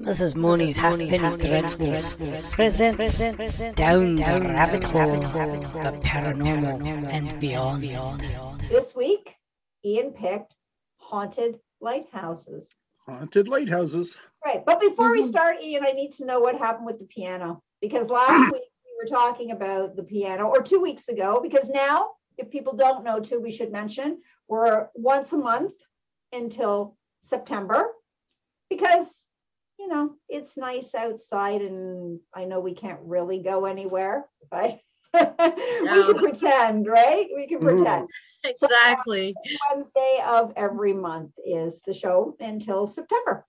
[0.00, 0.34] Mrs.
[0.34, 7.82] Mooney's Halfpenny Dreadfuls presents Down the Rabbit Hole, the Paranormal and Beyond.
[8.68, 9.34] This week,
[9.84, 10.54] Ian picked
[10.96, 12.74] haunted lighthouses.
[13.06, 14.16] Haunted lighthouses.
[14.44, 14.64] Right.
[14.64, 15.28] But before we Mm-hmm.
[15.28, 17.62] start, Ian, I need to know what happened with the piano.
[17.82, 22.10] Because last week we were talking about the piano, or two weeks ago, because now,
[22.38, 25.74] if people don't know too, we should mention we're once a month
[26.32, 27.88] until September.
[28.70, 29.26] Because,
[29.80, 34.78] you know, it's nice outside and I know we can't really go anywhere, but
[35.14, 37.26] we can pretend, right?
[37.34, 37.64] We can Mhm.
[37.78, 38.10] pretend.
[38.44, 39.34] Exactly.
[39.70, 43.46] Wednesday of every month is the show until September.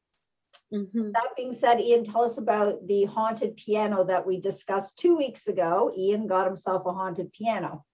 [0.74, 1.12] Mhm.
[1.14, 5.48] That being said, Ian, tell us about the haunted piano that we discussed two weeks
[5.48, 5.92] ago.
[5.98, 7.86] Ian got himself a haunted piano.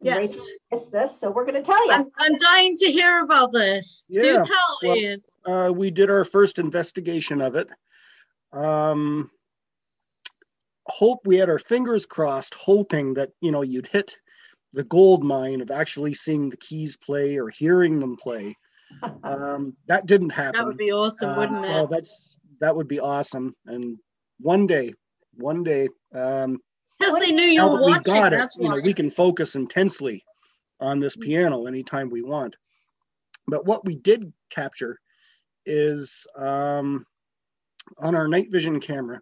[0.00, 0.16] Yes.
[0.16, 1.92] Rachel missed this, so we're going to tell you.
[1.92, 4.04] I'm, I'm dying to hear about this.
[4.10, 5.22] Do Yeah, tell well- Ian.
[5.44, 7.68] Uh, we did our first investigation of it.
[8.52, 9.30] Um,
[10.86, 14.14] hope we had our fingers crossed, hoping that you know you'd hit
[14.74, 18.56] the gold mine of actually seeing the keys play or hearing them play.
[19.22, 20.58] Um, that didn't happen.
[20.60, 21.72] That would be awesome, Uh, wouldn't it?
[21.74, 23.54] Oh, that's that would be awesome.
[23.66, 23.98] And
[24.40, 24.94] one day,
[25.34, 26.58] one day, um,
[26.98, 28.02] Because they knew you now were that we watching.
[28.02, 30.24] got it, That's you know, we can focus intensely
[30.80, 31.22] on this Mm.
[31.22, 32.56] piano anytime we want.
[33.46, 34.98] But what we did capture
[35.64, 37.06] is um,
[37.98, 39.20] on our night vision camera,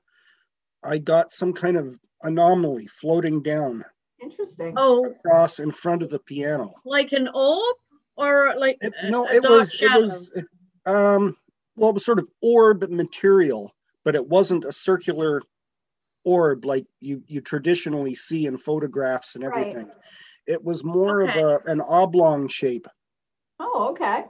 [0.83, 3.85] I got some kind of anomaly floating down
[4.21, 4.73] Interesting.
[4.77, 6.73] Oh, across in front of the piano.
[6.87, 7.77] like an orb
[8.17, 9.99] or like It, a, no, a it dark was shadow?
[9.99, 10.31] it was
[10.87, 11.37] um,
[11.77, 15.43] well, it was sort of orb material, but it wasn't a circular
[16.27, 19.69] orb like you you traditionally see in photographs and Right.
[19.69, 19.91] everything.
[20.47, 21.41] It was more Okay.
[21.41, 22.87] of a, an oblong shape
[23.59, 24.27] Oh, okay.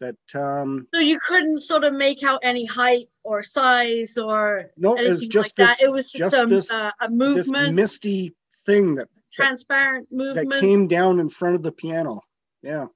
[0.00, 4.94] that um So you couldn't sort of make out any height or size or no,
[4.96, 5.84] it's anything just like this that.
[5.86, 7.16] It was just, just a, this- uh, a this
[7.48, 8.34] movement, misty
[8.66, 10.60] thing that transparent that movement.
[10.60, 12.20] came down in front of the piano.
[12.62, 12.86] Yeah,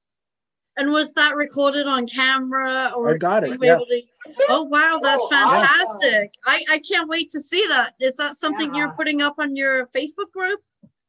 [0.77, 3.77] and was that recorded on camera or I got it, yeah.
[3.77, 4.03] to-
[4.49, 5.67] Oh wow, that's Oh, awesome.
[6.01, 6.33] fantastic.
[6.47, 7.95] I, I can't wait to see that.
[8.01, 10.61] Is that something you're putting up on your Facebook group?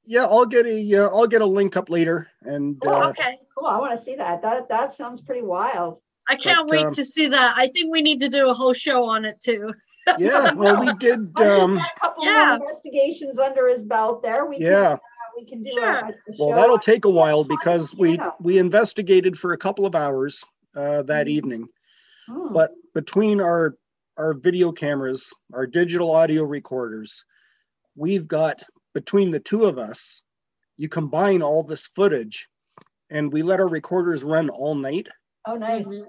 [0.05, 0.25] yeah.
[0.25, 3.37] I'll get a uh, I'll get a link up later, and Oh, uh, okay.
[3.57, 3.67] Cool.
[3.67, 4.41] I want to see that.
[4.41, 5.99] That that sounds pretty wild.
[6.27, 7.53] I can't But, wait um, to see that.
[7.57, 9.71] I think we need to do a whole show on it too.
[10.17, 10.53] yeah.
[10.55, 11.19] Well, we did.
[11.37, 12.57] Once he's Um, got a couple yeah.
[12.57, 14.91] more investigations under his belt there, we yeah.
[14.93, 14.97] uh,
[15.37, 15.83] we can do Sure.
[15.95, 18.35] a, a Well, that'll take a while because we piano.
[18.39, 20.43] we investigated for a couple of hours
[20.75, 21.31] uh, that Mhm.
[21.31, 21.67] evening.
[22.27, 22.53] Hmm.
[22.53, 23.77] But between our
[24.17, 27.25] our video cameras, our digital audio recorders,
[27.95, 28.61] we've got
[28.93, 30.21] between the two of us,
[30.77, 32.47] you combine all this footage,
[33.09, 35.09] and we let our recorders run all night,
[35.47, 35.87] Oh, nice.
[35.87, 36.05] Mhm.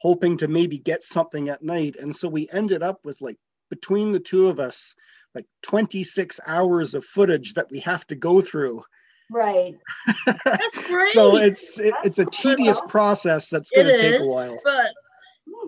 [0.00, 1.96] hoping to maybe get something at night.
[1.96, 3.38] And so we ended up with like
[3.70, 4.94] between the two of us,
[5.34, 8.82] like 26 hours of footage that we have to go through.
[9.30, 9.78] Right.
[10.44, 11.12] That's great.
[11.12, 12.54] So it's it, it's a cool.
[12.54, 14.58] tedious process that's going to take a while.
[14.64, 14.92] but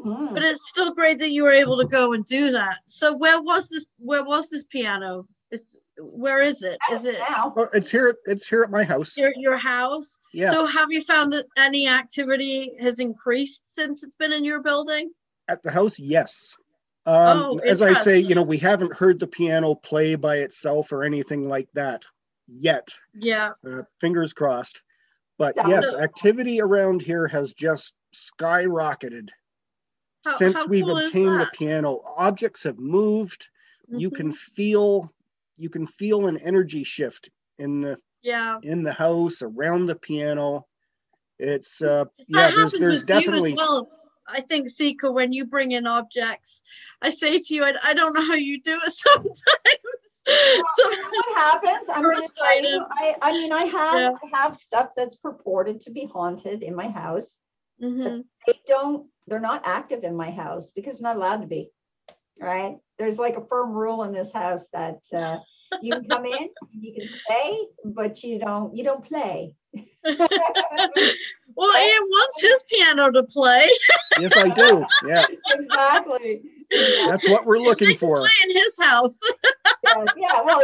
[0.04, 0.34] Mhm.
[0.34, 2.78] but it's still great that you were able to go and do that.
[2.86, 3.86] So where was this?
[3.98, 5.26] Where was this piano?
[5.50, 5.64] It's,
[5.98, 6.78] where is it?
[6.92, 7.52] Is it now?
[7.56, 8.16] Oh, it's here.
[8.26, 9.16] It's here at my house.
[9.16, 10.18] your your house?
[10.32, 10.50] Yeah.
[10.50, 15.10] So have you found that any activity has increased since it's been in your building?
[15.48, 16.54] At the house, yes.
[17.06, 20.90] Um, Oh, as I say, you know, we haven't heard the piano play by itself
[20.92, 22.02] or anything like that
[22.48, 22.88] yet.
[23.14, 23.50] Yeah.
[23.66, 24.80] Uh, fingers crossed.
[25.38, 25.68] But Yeah.
[25.68, 29.28] yes, So- activity around here has just skyrocketed
[30.24, 32.00] How- since how we've cool obtained the piano.
[32.16, 33.48] Objects have moved.
[33.88, 34.16] You Mhm.
[34.16, 35.12] can feel,
[35.56, 37.28] you can feel an energy shift
[37.58, 38.58] in the Yeah.
[38.62, 40.66] in the house around the piano.
[41.38, 43.90] It's uh, That yeah, there's there's definitely you well.
[44.26, 46.62] I think, Sika, when you bring in objects,
[47.02, 49.34] I say to you, I, I don't know how you do it sometimes.
[50.24, 51.88] so, You know what happens?
[51.88, 52.84] I'm gonna First tell you.
[52.92, 54.10] I, I mean, I have, Yeah.
[54.22, 57.38] I have stuff that's purported to be haunted in my house.
[57.82, 58.24] Mhm.
[58.46, 61.70] They don't, they're not active in my house because they're not allowed to be.
[62.40, 62.78] Right?
[62.98, 65.38] There's like a firm rule in this house that uh,
[65.80, 69.54] you can come in, you can stay, but you don't, you don't play.
[71.54, 73.68] well, Ian wants his piano to play.
[74.20, 74.84] yes, I do.
[75.06, 76.42] Yeah, exactly.
[77.06, 78.18] that's what we're looking they for.
[78.18, 79.14] Play in his house.
[79.86, 80.62] Yes, yeah, well,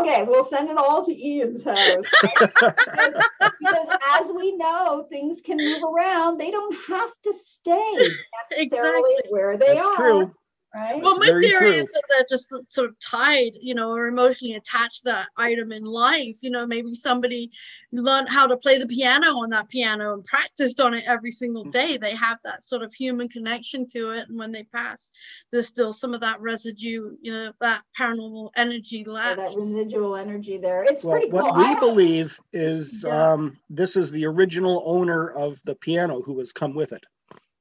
[0.00, 2.04] okay, we'll send it all to Ian's house.
[2.20, 3.28] because,
[3.60, 3.86] because
[4.18, 6.38] as we know, things can move around.
[6.38, 7.94] They don't have to stay
[8.50, 9.30] necessarily Exactly.
[9.30, 9.96] where they That's are.
[9.96, 10.34] true.
[10.74, 11.02] Right?
[11.02, 11.70] Well, my Very theory true.
[11.70, 15.72] is that they're just sort of tied, you know, or emotionally attached to that item
[15.72, 16.36] in life.
[16.42, 17.50] You know, maybe somebody
[17.92, 21.64] learned how to play the piano on that piano and practiced on it every single
[21.66, 21.72] Mm.
[21.72, 21.96] day.
[21.96, 24.28] They have that sort of human connection to it.
[24.28, 25.10] And when they pass,
[25.50, 29.36] there's still some of that residue, you know, that paranormal energy Or left.
[29.36, 30.84] that residual energy there.
[30.84, 31.42] It's Well, pretty cool.
[31.42, 33.32] what I we have- believe is Yeah.
[33.32, 37.04] um, this is the original owner of the piano who has come with it.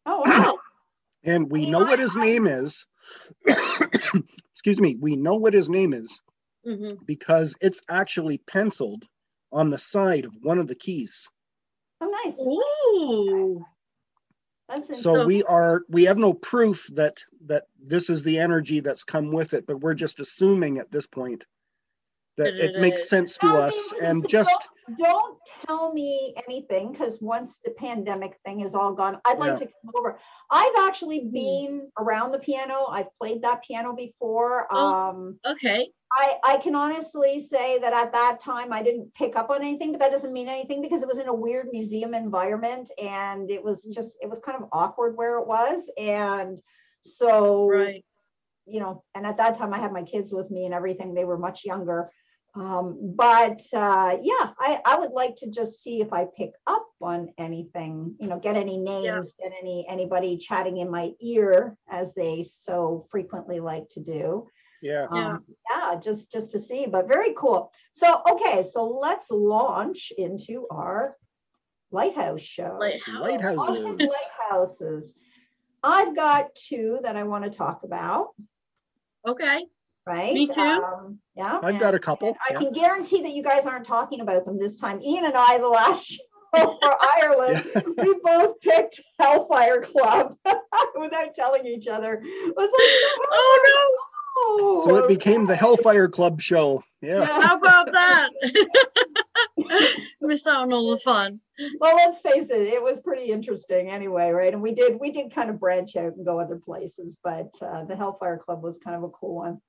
[0.05, 0.57] Oh, wow.
[1.23, 2.85] And we You know know, what I- his name is.
[4.53, 4.98] Excuse me.
[5.00, 6.21] We know what his name is
[6.65, 7.06] Mhm.
[7.06, 9.07] because it's actually penciled
[9.51, 11.27] on the side of one of the keys.
[12.01, 12.39] Oh, nice.
[12.39, 13.65] Ooh.
[14.69, 19.04] That's So we are we have no proof that that this is the energy that's
[19.04, 21.44] come with it, but we're just assuming at this point
[22.38, 24.50] that That it it makes sense to us and just
[24.88, 25.38] don't, don't
[25.68, 29.57] tell me anything because once the pandemic thing is all gone, I'd like Yeah.
[29.57, 30.19] to come over.
[30.50, 31.31] I've actually Hmm.
[31.31, 32.86] been around the piano.
[32.89, 34.68] I've played that piano before.
[34.72, 34.94] Oh.
[34.94, 35.92] Um, Okay.
[36.13, 39.92] I, I can honestly say that at that time I didn't pick up on anything,
[39.94, 43.63] but that doesn't mean anything because it was in a weird museum environment and it
[43.63, 45.89] was just it was kind of awkward where it was.
[45.98, 46.62] And
[47.00, 48.04] so Right.
[48.66, 51.13] you know, and at that time I had my kids with me and everything.
[51.13, 52.12] They were much younger.
[52.53, 56.86] Um, but uh, yeah, I, I would like to just see if I pick up
[57.01, 62.13] on anything, you know, get any names, get any anybody chatting in my ear as
[62.13, 64.48] they so frequently like to do.
[64.81, 65.07] yeah.
[65.13, 65.27] Yeah.
[65.27, 67.71] Um, yeah, just just to see, but very cool.
[67.94, 71.15] So okay, so let's launch into our
[71.92, 72.77] lighthouse show.
[72.80, 73.21] Lighthouse.
[73.21, 74.12] Lighthouses.
[74.50, 75.13] Lighthouses.
[75.83, 78.33] I've got two that I want to talk about,
[79.25, 79.65] Okay.
[80.06, 80.33] Right?
[80.33, 80.62] Me too.
[80.62, 81.59] Um, yeah.
[81.63, 82.36] I've got a and couple.
[82.50, 82.59] I yeah.
[82.59, 85.01] can guarantee that you guys aren't talking about them this time.
[85.01, 86.24] Ian and I, the last show
[86.56, 86.77] for
[87.21, 87.63] Ireland,
[87.98, 90.36] we both picked Hellfire Club
[91.00, 92.21] without telling each other.
[92.24, 94.83] It was like, Oh no.
[94.86, 96.83] So it became the Hellfire Club show.
[97.01, 97.19] Yeah.
[97.19, 97.42] no.
[97.42, 98.30] How about that?
[100.21, 101.39] Missed out on all the fun.
[101.80, 105.33] well let's face it it was pretty interesting anyway right and we did we did
[105.33, 108.95] kind of branch out and go other places but uh, the hellfire club was kind
[108.95, 109.62] of a cool one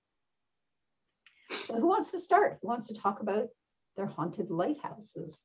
[1.64, 3.49] so who wants to start who wants to talk about
[3.96, 5.43] their haunted lighthouses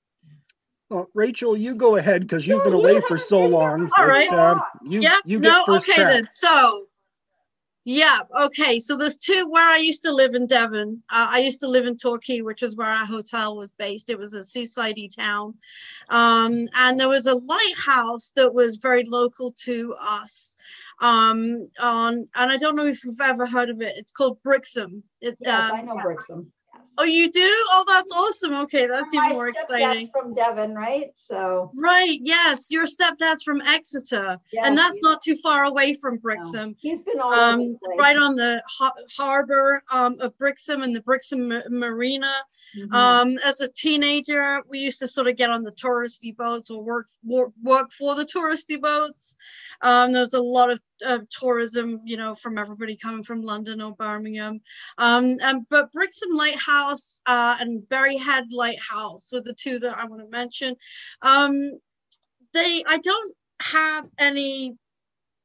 [0.89, 3.89] Well, Rachel, you go ahead because you've No, been you away for so long.
[3.89, 4.39] for All It's, right.
[4.39, 5.17] uh, you, yeah.
[5.25, 5.65] you get No.
[5.65, 6.07] first Okay crack.
[6.13, 6.27] then.
[6.29, 6.86] So.
[7.89, 8.19] Yeah.
[8.37, 8.81] Okay.
[8.81, 11.01] So there's two where I used to live in Devon.
[11.09, 14.09] Uh, I used to live in Torquay, which is where our hotel was based.
[14.09, 15.53] It was a seasidey town,
[16.09, 20.53] um, and there was a lighthouse that was very local to us.
[20.99, 23.93] Um, on and I don't know if you've ever heard of it.
[23.95, 25.01] It's called Brixham.
[25.21, 26.51] It, yes i um, know brixham.
[26.97, 27.41] Oh, you do?
[27.71, 28.53] Oh, that's awesome.
[28.63, 30.09] Okay, that's even more stepdad's exciting.
[30.11, 32.19] from devon right so Right.
[32.21, 36.75] Yes, your stepdad's from Exeter, yes, and that's not too far away from no, Brixham.
[36.79, 41.49] he's been all um, right on the ha- harbor um, of Brixham and the Brixham
[41.49, 42.33] Ma- Marina.
[42.75, 42.93] Mhm.
[42.93, 46.83] Um, as a teenager, we used to sort of get on the touristy boats or
[46.83, 49.35] work work, work for the touristy boats.
[49.81, 53.81] Um, there was a lot of uh, tourism, you know, from everybody coming from London
[53.81, 54.59] or Birmingham.
[54.97, 60.05] Um, and, but Brixham Lighthouse uh, and Berry Head Lighthouse were the two that I
[60.05, 60.75] want to mention.
[61.21, 61.79] Um,
[62.53, 64.75] they, I don't have any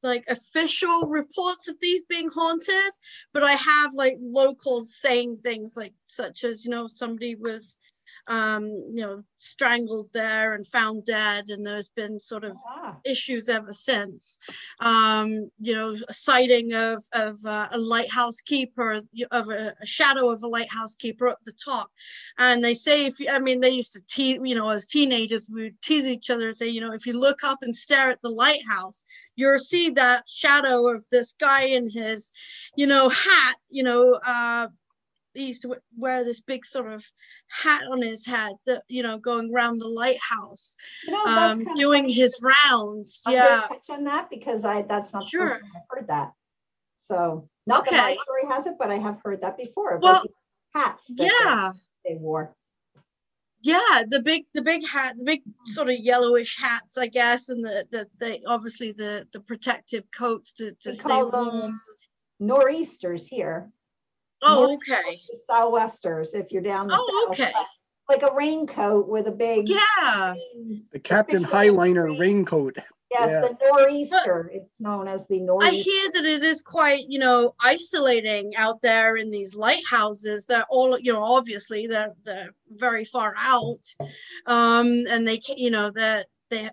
[0.03, 2.93] like official reports of these being haunted,
[3.33, 7.77] but I have like locals saying things like such as, you know, somebody was
[8.27, 13.49] um, you know, strangled there and found dead, and there's been sort of Ah, issues
[13.49, 14.39] ever since.
[14.81, 19.01] Um, you know, a sighting of of uh, a lighthouse keeper,
[19.31, 21.91] of a, a shadow of a lighthouse keeper up the top,
[22.39, 25.49] and they say if you, I mean, they used to tease, you know, as teenagers,
[25.53, 28.11] we would tease each other and say, you know, if you look up and stare
[28.11, 29.05] at the lighthouse,
[29.37, 32.31] you'll see that shadow of this guy in his,
[32.77, 34.69] you know, hat, you know, uh,
[35.35, 37.05] he used to wear this big sort of
[37.49, 42.09] hat on his head that you know going around the lighthouse you know, um doing
[42.09, 45.83] his rounds I'm yeah touch on that because I, that's not the first time I've
[45.99, 46.33] heard that.
[46.99, 49.99] So, not that my story has it, but I have heard that before.
[50.01, 50.23] Well,
[50.73, 51.09] Hats.
[51.09, 51.73] that they- yeah
[52.07, 52.55] They wore.
[53.63, 57.65] yeah the big the big hat the big sort of yellowish hats i guess and
[57.65, 61.81] the the they obviously the the protective coats to to We stay warm
[62.41, 63.71] Nor'easters here.
[64.43, 67.41] Oh North- okay Southwesters, if you're down the Oh, south.
[67.41, 67.53] okay.
[68.09, 69.69] Like a raincoat with a big.
[69.69, 72.77] yeah green- The Captain Highliner green- raincoat.
[73.11, 73.41] Yes, Yeah.
[73.43, 74.51] the Nor'easter.
[74.55, 75.71] It's known as the nor'easter.
[75.71, 80.47] I hear that it is quite, you know, isolating out there in these lighthouses.
[80.47, 83.85] They're all, you know, obviously they're they're very far out,
[84.47, 86.71] um, and they, ca- you know, that they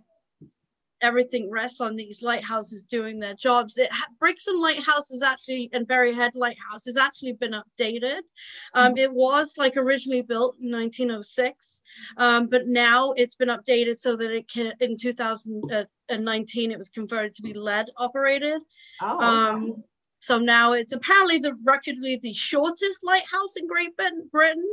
[1.02, 3.78] everything rests on these lighthouses doing their jobs.
[3.78, 3.90] It
[4.20, 8.22] Brixham Lighthouse is actually and Berry Head Lighthouse has actually been updated.
[8.74, 11.82] Um, it was like originally built in 1906,
[12.18, 17.34] um, but now it's been updated so that it can in 2019 it was converted
[17.36, 18.62] to be LED operated.
[19.02, 19.84] Oh, Um,
[20.22, 24.66] so now it's apparently the reportedly the shortest lighthouse in Great Britain, Britain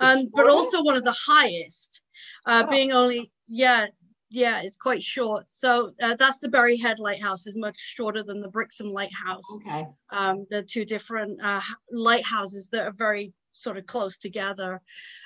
[0.00, 2.00] um, but also one of the highest,
[2.46, 2.70] uh, Oh.
[2.70, 3.86] being only yeah
[4.30, 5.46] yeah it's quite short.
[5.48, 9.44] So uh, that's the Berry Head Lighthouse is much shorter than the Brixham Lighthouse.
[9.56, 9.86] okay.
[10.10, 11.60] Um, they're two different uh,
[11.90, 14.80] lighthouses that are very sort of close together.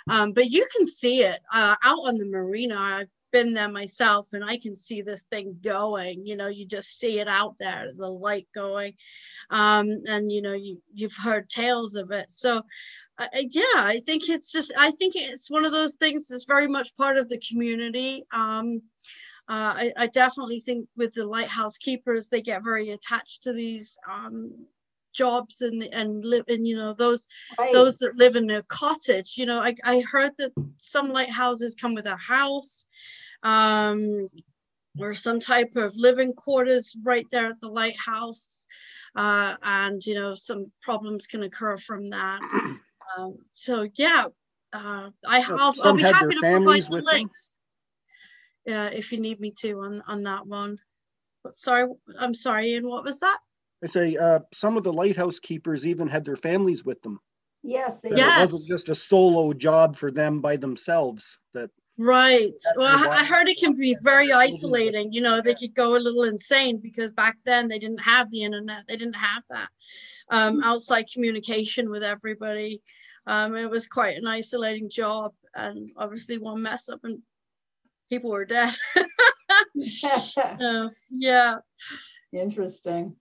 [0.09, 2.77] Um, but you can see it uh, out on the marina.
[2.77, 6.25] I've been there myself and I can see this thing going.
[6.25, 8.95] You know, you just see it out there, the light going.
[9.51, 12.31] Um, and, you know, you, you've heard tales of it.
[12.31, 12.63] So,
[13.19, 16.67] uh, yeah, I think it's just, I think it's one of those things that's very
[16.67, 18.25] much part of the community.
[18.33, 18.83] Um,
[19.49, 23.97] uh, I, I definitely think with the lighthouse keepers, they get very attached to these
[24.11, 24.53] um,
[25.15, 27.27] jobs and and live and you know those
[27.59, 27.73] Right.
[27.73, 29.35] those that live in a cottage.
[29.37, 32.87] You know, I, I heard that some lighthouses come with a house,
[33.43, 34.29] um,
[34.99, 38.67] or some type of living quarters right there at the lighthouse,
[39.15, 42.41] uh, and you know some problems can occur from that.
[43.17, 44.27] Um, so yeah,
[44.73, 47.15] uh, I, So I'll, I'll be happy to provide the with them?
[47.15, 47.51] links.
[48.67, 50.79] Yeah, if you need me to on on that one.
[51.43, 52.89] But sorry, I'm sorry, Ian.
[52.89, 53.39] What was that?
[53.83, 57.21] I say uh, some of the lighthouse keepers even had their families with them.
[57.63, 58.01] Yes.
[58.01, 58.23] they That do.
[58.23, 61.39] It wasn't just a solo job for them by themselves.
[61.53, 62.53] That Right.
[62.77, 65.13] Well, I I heard it can be very isolating.
[65.13, 68.43] You know, they could go a little insane because back then they didn't have the
[68.43, 68.85] internet.
[68.89, 69.69] They didn't have that
[70.29, 72.83] um, outside communication with everybody.
[73.27, 77.21] Um, it was quite an isolating job, and obviously one mess up and
[78.11, 78.75] people were dead.
[80.37, 81.57] Uh, yeah.
[82.33, 83.15] Interesting.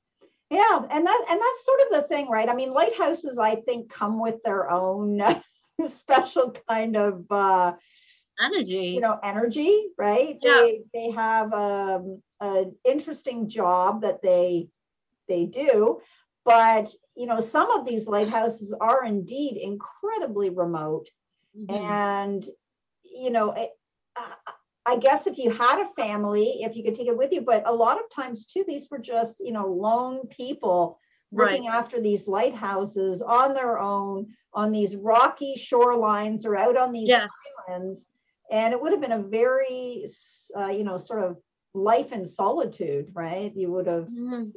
[0.50, 2.50] Yeah, and that and that's sort of the thing, right?
[2.50, 5.22] I mean, lighthouses, I think, come with their own
[5.86, 7.74] special kind of uh,
[8.40, 8.92] Energy.
[8.96, 10.38] you know energy, right?
[10.42, 10.54] Yeah.
[10.54, 14.70] They they have um, an interesting job that they
[15.28, 16.02] they do,
[16.46, 21.10] but you know, some of these lighthouses are indeed incredibly remote
[21.56, 21.70] Mhm.
[21.70, 22.50] and
[23.04, 23.72] you know it,
[24.86, 27.68] i guess if you had a family if you could take it with you but
[27.68, 31.00] a lot of times too these were just you know lone people
[31.32, 37.10] looking after these lighthouses on their own on these rocky shorelines or out on these
[37.10, 37.32] Yes.
[37.70, 38.06] islands
[38.52, 40.06] and it would have been a very
[40.58, 41.38] uh, you know sort of
[41.74, 44.54] life in solitude right you would have Mhm.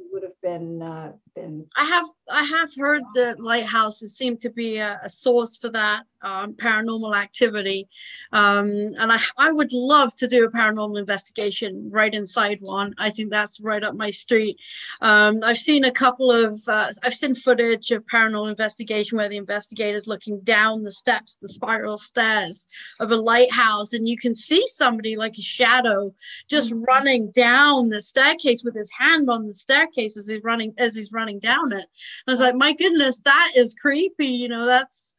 [0.47, 5.09] Been uh, been I have I have heard that lighthouses seem to be a, a
[5.09, 7.87] source for that um, paranormal activity,
[8.33, 12.93] um, and I I would love to do a paranormal investigation right inside one.
[12.97, 14.57] I think that's right up my street.
[15.01, 19.37] Um, I've seen a couple of uh, I've seen footage of paranormal investigation where the
[19.37, 22.65] investigators looking down the steps, the spiral stairs
[22.99, 26.13] of a lighthouse, and you can see somebody like a shadow
[26.49, 30.95] just running down the staircase with his hand on the staircase as he's running as
[30.95, 31.85] he's running down it.
[32.27, 34.27] I was like, my goodness, that is creepy.
[34.27, 35.13] You know, that's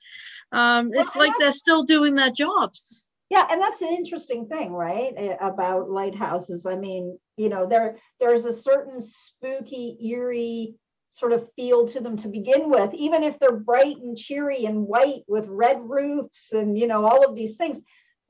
[0.53, 3.05] um, it's Well, like they're still doing their jobs.
[3.31, 5.13] Yeah, and that's an interesting thing, right?
[5.17, 6.65] eh, About lighthouses.
[6.65, 10.75] I mean, you know, there there's a certain spooky, eerie
[11.11, 14.87] sort of feel to them to begin with, even if they're bright and cheery and
[14.87, 17.81] white with red roofs and you know all of these things.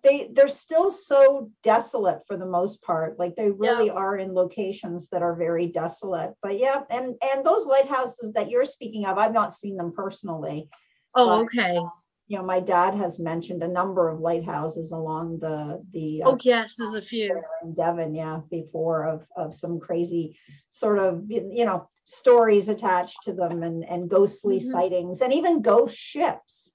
[0.08, 3.18] They they're still so desolate for the most part.
[3.18, 6.32] Like they really are in locations that are very desolate.
[6.42, 10.68] But yeah, and and those lighthouses that you're speaking of, I've not seen them personally
[11.14, 11.74] Oh, But, okay.
[12.26, 16.38] you know, my dad has mentioned a number of lighthouses along the the uh, Oh,
[16.42, 17.42] yes, there's a few.
[17.62, 20.38] in Devon, yeah, before of of some crazy
[20.70, 24.70] sort of you know stories attached to them and and ghostly Mhm.
[24.72, 26.70] sightings and even ghost ships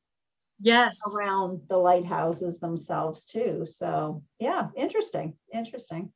[0.59, 1.01] Yes.
[1.13, 3.65] around the lighthouses themselves too.
[3.65, 6.11] So yeah, interesting, interesting.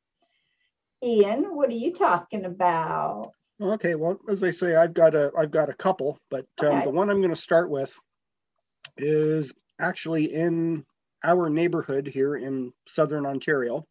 [1.02, 3.32] Ian, what are you talking about?
[3.60, 3.94] okay.
[3.94, 6.84] Well, as I say, I've got a I've got a couple, but um, Okay.
[6.84, 7.92] the one I'm going to start with
[8.96, 10.84] is actually in
[11.24, 13.86] our neighborhood here in southern Ontario,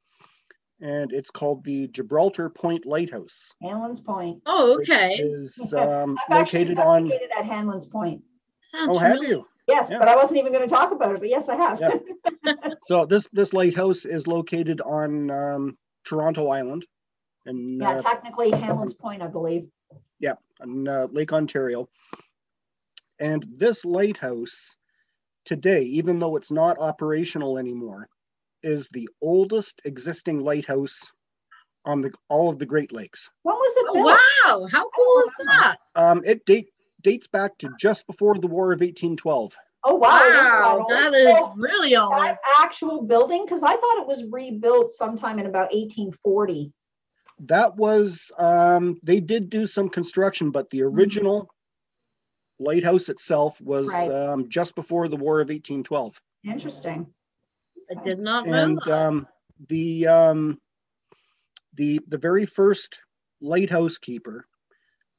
[0.82, 3.52] and it's called the Gibraltar Point Lighthouse.
[3.64, 4.42] Hanlan's Point.
[4.46, 5.16] Oh, which okay.
[5.20, 7.04] Is um, located on.
[7.04, 8.22] investigated at Hanlan's Point.
[8.62, 9.46] Sounds Oh, have you?
[9.68, 10.00] Yes, Yeah.
[10.00, 11.20] but I wasn't even going to talk about it.
[11.20, 11.80] But yes, I have.
[11.80, 11.98] Yeah.
[12.84, 16.86] So this this lighthouse is located on um, Toronto Island,
[17.46, 19.68] in Yeah, uh, technically Hanlan's Point, I believe.
[20.20, 21.90] Yeah, on uh, Lake Ontario.
[23.20, 24.76] And this lighthouse
[25.44, 28.08] today, even though it's not operational anymore,
[28.64, 30.98] is the oldest existing lighthouse
[31.86, 33.30] on the all of the Great Lakes.
[33.44, 34.06] When was it Oh, built?
[34.06, 35.78] wow, how cool is that?
[35.96, 36.70] Um, it date
[37.08, 39.56] dates back to just before the War of 1812.
[39.86, 40.10] Oh, wow.
[40.10, 42.12] Wow, that is So really old.
[42.12, 46.74] That actual building, because I thought it was rebuilt sometime in about 1840.
[47.46, 51.50] That was um, they did do some construction, but the original
[52.60, 54.12] lighthouse itself was Right.
[54.12, 56.20] um, just before the War of 1812.
[56.44, 57.08] Interesting.
[57.90, 59.08] I did not know and that.
[59.08, 59.28] um,
[59.70, 60.60] the um,
[61.76, 63.00] the the very first
[63.40, 64.46] lighthouse keeper,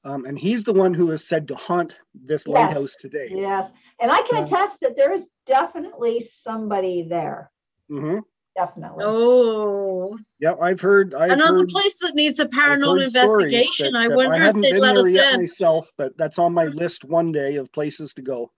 [0.09, 2.55] um, and he's the one who is said to haunt this Yes.
[2.55, 3.29] lighthouse today.
[3.31, 3.73] Yes.
[4.00, 7.50] And I can Um, attest that there is definitely somebody there.
[7.88, 8.19] hmm
[8.57, 9.05] Definitely.
[9.07, 11.15] Oh, Yeah, I've heard.
[11.15, 13.93] I've another heard, place that needs a I've paranormal investigation.
[13.93, 15.41] that- I that wonder if haven't they'd been let there us yet in.
[15.43, 18.50] myself, but that's on my list one day of places to go.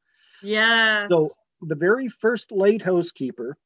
[0.42, 1.10] Yes.
[1.10, 1.28] So
[1.62, 3.58] the very first lighthouse keeper,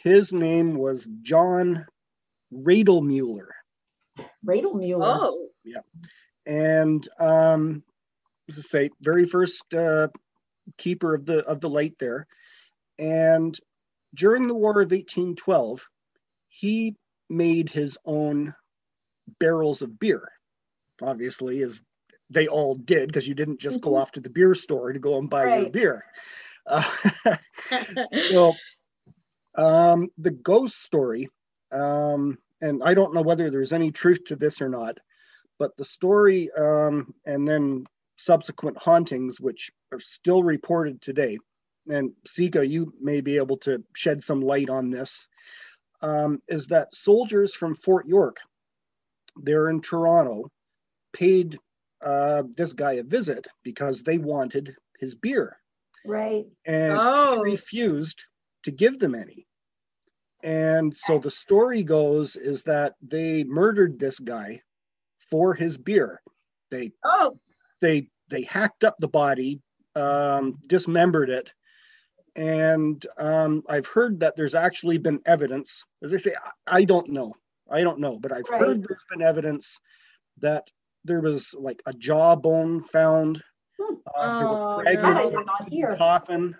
[0.00, 1.84] his name was John
[2.52, 3.48] Radelmuller.
[4.46, 5.06] Radel Mueller.
[5.20, 5.48] oh,
[6.48, 7.84] and um
[8.50, 10.08] as I say, very first uh,
[10.78, 12.26] keeper of the of the light there,
[12.98, 13.58] and
[14.14, 15.86] during the War of 1812,
[16.48, 16.96] he
[17.30, 18.54] made his own
[19.40, 20.28] barrels of beer.
[21.02, 21.82] Obviously, as
[22.30, 23.96] they all did, because you didn't just go Mhm.
[23.96, 26.04] off to the beer store to go and buy your beer.
[26.66, 26.84] Uh,
[28.30, 28.60] so
[29.56, 31.28] um, the ghost story,
[31.72, 34.98] um, and I don't know whether there's any truth to this or not,
[35.58, 37.84] but the story um, and then
[38.16, 41.38] subsequent hauntings, which are still reported today,
[41.88, 45.26] and Sika, you may be able to shed some light on this,
[46.02, 48.36] um, is that soldiers from Fort York,
[49.36, 50.50] there in Toronto,
[51.12, 51.58] paid
[52.02, 55.56] uh, this guy a visit because they wanted his beer
[56.04, 56.46] Right.
[56.64, 58.24] and he oh, refused
[58.64, 59.46] to give them any.
[60.42, 64.62] And so the story goes is that they murdered this guy
[65.30, 66.20] for his beer.
[66.70, 67.38] They oh,
[67.80, 69.60] they they hacked up the body,
[69.94, 71.52] um, dismembered it,
[72.36, 75.84] and um, I've heard that there's actually been evidence.
[76.02, 76.34] As I say,
[76.66, 77.34] I, I don't know,
[77.70, 78.60] I don't know, but I've Right.
[78.60, 79.78] heard there's been evidence
[80.40, 80.64] that
[81.04, 83.42] there was like a jawbone found.
[83.80, 83.94] Hmm.
[84.16, 86.56] Uh, there Oh, were fragments did of not coffin.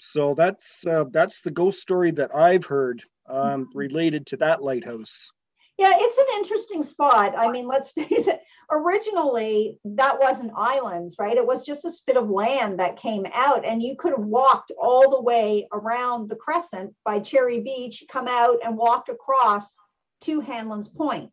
[0.00, 5.30] So that's uh, that's the ghost story that I've heard um, related to that lighthouse.
[5.76, 7.34] Yeah, it's an interesting spot.
[7.36, 8.40] I mean, let's face it.
[8.70, 11.36] Originally, that wasn't islands, right?
[11.36, 14.70] It was just a spit of land that came out, and you could have walked
[14.80, 19.76] all the way around the crescent by Cherry Beach, come out and walked across
[20.22, 21.30] to Hanlan's Point.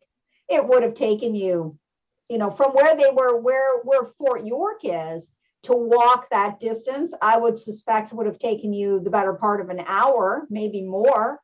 [0.48, 1.78] It would have taken you,
[2.28, 5.30] you know, from where they were, where where Fort York is,
[5.62, 7.14] to walk that distance.
[7.22, 11.40] I would suspect would have taken you the better part of an hour, maybe more,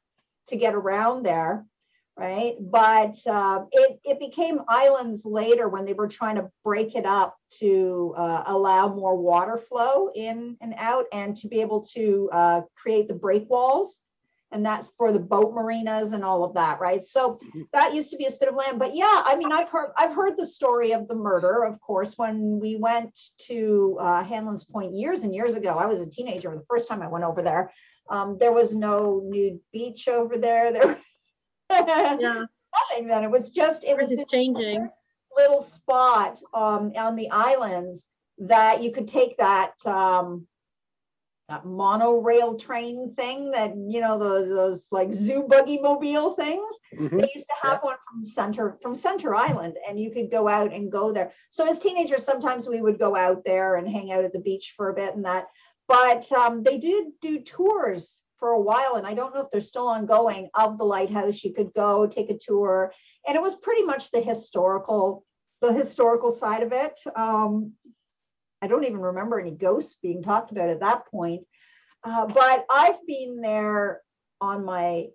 [0.49, 1.65] to get around there
[2.19, 2.57] right?
[2.61, 7.37] But uh, it it became islands later when they were trying to break it up
[7.61, 12.61] to uh, allow more water flow in and out, and to be able to uh,
[12.77, 14.01] create the break walls,
[14.51, 17.05] and that's for the boat marinas and all of that, right?
[17.05, 17.39] So
[17.73, 18.81] that used to be a spit of land.
[18.81, 21.63] But yeah, I mean, I've heard I've heard the story of the murder.
[21.63, 26.01] Of course, when we went to uh, Hanlan's Point years and years ago, I was
[26.01, 27.73] a teenager the first time I went over there.
[28.11, 30.73] Um, there was no nude beach over there.
[30.73, 30.99] There
[31.71, 32.17] yeah,
[32.91, 33.25] nothing then.
[33.25, 34.89] It was just, it was everything's changing.
[35.37, 38.07] little spot um, on the islands
[38.39, 40.47] that you could take that um,
[41.49, 46.75] that monorail train thing that, you know, those, those like zoo buggy mobile things.
[46.95, 47.11] Mhm.
[47.19, 50.75] They used to have one from Center from Center Island, and you could go out
[50.75, 51.33] and go there.
[51.51, 54.75] So as teenagers, sometimes we would go out there and hang out at the beach
[54.77, 55.47] for a bit and that.
[55.89, 59.61] But um, they did do tours for a while, and I don't know if they're
[59.61, 61.43] still ongoing of the lighthouse.
[61.43, 62.93] You could go take a tour,
[63.27, 65.25] and it was pretty much the historical,
[65.61, 66.99] the historical side of it.
[67.17, 67.73] Um,
[68.61, 71.43] I don't even remember any ghosts being talked about at that point.
[72.05, 74.03] Uh, but I've been there
[74.41, 75.09] on my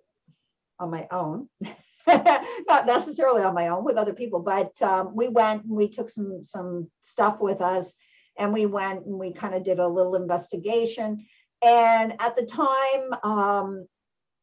[0.78, 1.48] on my own,
[2.06, 6.10] not necessarily on my own with other people, but um, we went and we took
[6.10, 7.94] some some stuff with us,
[8.38, 11.26] and we went and we kind of did a little investigation.
[11.64, 13.86] And at the time, um,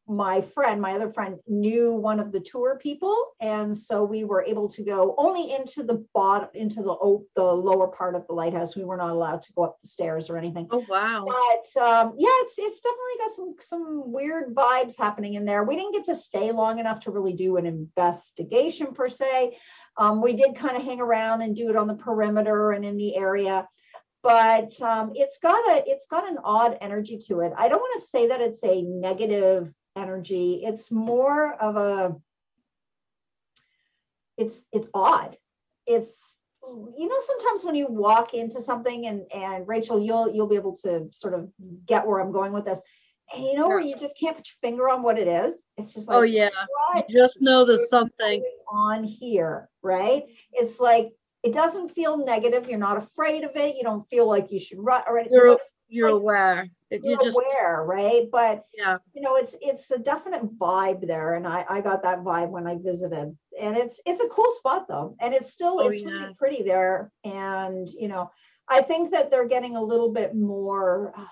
[0.08, 4.42] my friend, my other friend, knew one of the tour people, and so we were
[4.42, 8.74] able to go only into the bottom, into the the lower part of the lighthouse.
[8.74, 11.24] We were not allowed to go up the stairs or anything Oh wow.
[11.24, 15.62] but um, yeah, it's it's definitely got some some weird vibes happening in there.
[15.62, 19.56] We didn't get to stay long enough to really do an investigation per se.
[19.96, 22.96] Um, we did kind of hang around and do it on the perimeter and in
[22.96, 23.68] the area,
[24.22, 27.52] but um, it's got a it's got an odd energy to it.
[27.56, 30.62] I don't want to say that it's a negative energy.
[30.64, 32.16] It's more of a
[34.38, 35.36] it's it's odd.
[35.86, 36.38] It's
[36.96, 40.76] you know sometimes when you walk into something and and Rachel you'll you'll be able
[40.76, 41.48] to sort of
[41.86, 42.80] get where I'm going with this.
[43.34, 45.62] And you know where you just can't put your finger on what it is.
[45.76, 46.50] It's just like oh yeah,
[47.10, 48.42] just know there's something.
[48.68, 50.24] on here, right?
[50.52, 52.68] It's like it doesn't feel negative.
[52.68, 53.76] You're not afraid of it.
[53.76, 55.38] You don't feel like you should run or anything.
[55.38, 56.68] You're you're like- aware.
[56.90, 58.28] It, you You're just aware, right?
[58.30, 58.98] But yeah.
[59.14, 62.66] you know, it's it's a definite vibe there, and I I got that vibe when
[62.66, 66.34] I visited, and it's it's a cool spot though, and it's still Oh, it's really
[66.38, 68.30] pretty there, and you know,
[68.68, 71.24] I think that they're getting a little bit more uh,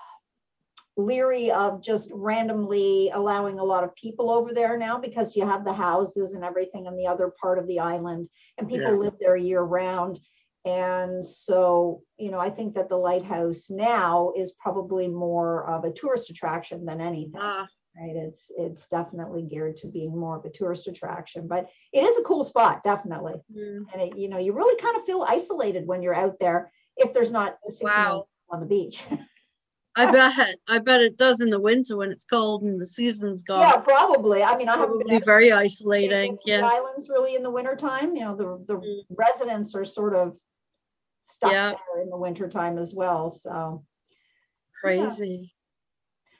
[0.97, 5.63] leery of just randomly allowing a lot of people over there now because you have
[5.65, 8.27] the houses and everything on the other part of the island,
[8.57, 8.97] and people Yeah.
[8.99, 10.19] live there year round.
[10.63, 15.91] And so, you know, I think that the lighthouse now is probably more of a
[15.91, 17.67] tourist attraction than anything Ah,
[17.99, 18.15] right?
[18.15, 22.21] It's it's definitely geared to being more of a tourist attraction, but it is a
[22.23, 23.33] cool spot, definitely.
[23.51, 26.71] mm, And it, you know, you really kind of feel isolated when you're out there
[26.95, 28.27] if there's not 60 Wow.
[28.51, 29.01] on the beach.
[29.95, 30.55] I bet.
[30.69, 33.59] I bet it does in the winter when it's cold and the season's gone.
[33.61, 34.41] yeah, probably.
[34.41, 36.37] I mean, I haven't been very to isolating.
[36.45, 36.65] the Yeah.
[36.65, 38.15] islands really in the wintertime.
[38.15, 39.05] You know, the the Mm.
[39.09, 40.37] residents are sort of
[41.23, 41.73] stuck Yeah.
[41.93, 43.29] there in the wintertime as well.
[43.29, 43.83] So
[44.79, 45.53] Crazy.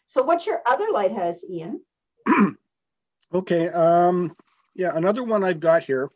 [0.05, 1.81] so what's your other lighthouse, Ian?
[3.33, 3.69] Okay.
[3.69, 4.35] Um,
[4.75, 6.09] yeah, another one I've got here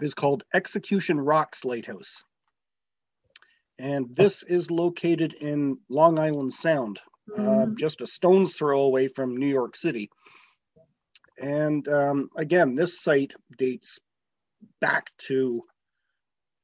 [0.00, 2.22] is called Execution Rocks Lighthouse.
[3.78, 7.00] And this is located in Long Island Sound,
[7.36, 7.76] uh, Mhm.
[7.76, 10.10] just a stone's throw away from New York City.
[11.38, 13.98] And um, again, this site dates
[14.80, 15.62] back to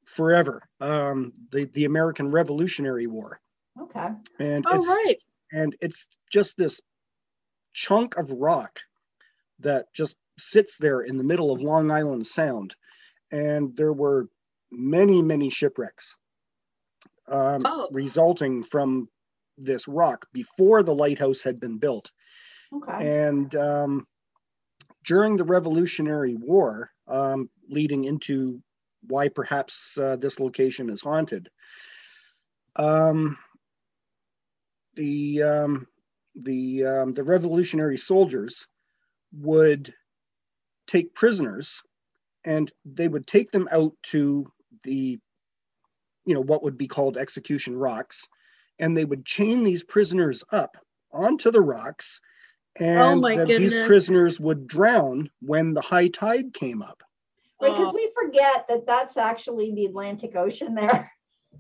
[0.07, 3.41] forever, um, the, the American Revolutionary War.
[3.81, 4.09] Okay.
[4.39, 5.19] And Oh it's, right.
[5.53, 6.81] and it's just this
[7.75, 8.81] chunk of rock
[9.61, 12.75] that just sits there in the middle of Long Island Sound.
[13.31, 14.29] And there were
[14.71, 16.17] many, many shipwrecks
[17.29, 17.89] um, Oh.
[17.93, 19.09] resulting from
[19.59, 22.11] this rock before the lighthouse had been built.
[22.75, 23.27] Okay.
[23.27, 24.07] And um,
[25.05, 28.63] during the Revolutionary War, um, leading into
[29.09, 31.49] why perhaps uh, this location is haunted,
[32.77, 33.37] um,
[34.95, 35.87] the um,
[36.35, 38.67] the um, the Revolutionary soldiers
[39.33, 39.93] would
[40.87, 41.81] take prisoners,
[42.45, 44.51] and they would take them out to
[44.85, 45.19] the,
[46.25, 48.27] you know, what would be called execution rocks,
[48.79, 50.77] and they would chain these prisoners up
[51.13, 52.21] onto the rocks
[52.77, 53.87] and Oh my these goodness.
[53.87, 57.03] prisoners would drown when the high tide came up.
[57.61, 61.13] Because Oh, we forget that that's actually the Atlantic Ocean there.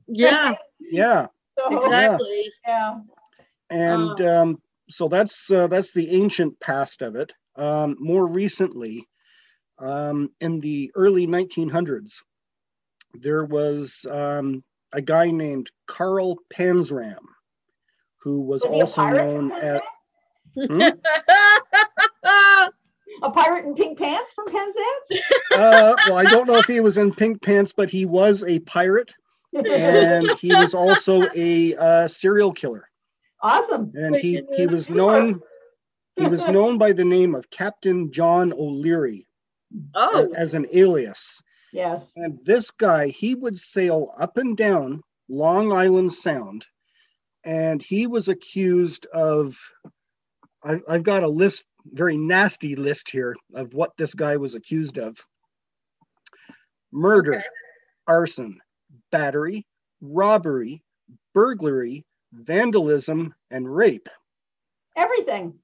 [0.08, 0.54] yeah.
[0.90, 2.52] Yeah, So, Exactly.
[2.66, 3.00] Yeah.
[3.70, 7.32] and um, so that's uh, that's the ancient past of it.
[7.56, 9.08] Um, more recently,
[9.78, 12.14] um, in the early 1900s,
[13.14, 17.16] there was um, a guy named Carl Panzram,
[18.18, 19.80] who was, Was also known as
[20.54, 20.82] Hmm?
[23.22, 25.22] A pirate in pink pants from Penzance?
[25.54, 28.58] uh, well, I don't know if he was in pink pants, but he was a
[28.60, 29.14] pirate,
[29.54, 32.88] and he was also a uh, serial killer.
[33.40, 33.92] awesome.
[33.94, 35.40] and he he was known
[36.16, 39.28] he was known by the name of Captain John O'Leary
[39.94, 40.32] oh.
[40.36, 41.40] as an alias.
[41.72, 42.12] Yes.
[42.16, 46.66] And this guy, he would sail up and down Long Island Sound,
[47.44, 49.58] and he was accused of.
[50.64, 54.98] I, I've got a list, very nasty list here of what this guy was accused
[54.98, 55.18] of:
[56.92, 57.44] murder, Okay.
[58.06, 58.60] arson,
[59.10, 59.66] battery,
[60.00, 60.82] robbery,
[61.34, 64.08] burglary, vandalism, and rape.
[64.96, 65.54] Everything.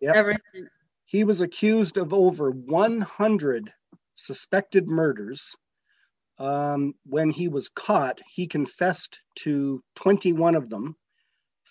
[0.00, 0.14] Yep.
[0.14, 0.68] Everything.
[1.06, 3.72] He was accused of over 100
[4.16, 5.54] suspected murders.
[6.38, 10.96] Um, when he was caught, he confessed to 21 of them,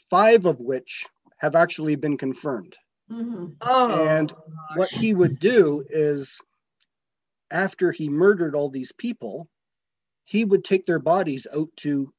[0.10, 1.06] five of which
[1.40, 2.76] have actually been confirmed.
[3.12, 3.56] Mhm.
[3.62, 4.06] Oh.
[4.08, 4.34] And
[4.76, 6.40] What he would do is,
[7.52, 9.48] after he murdered all these people,
[10.24, 12.12] he would take their bodies out to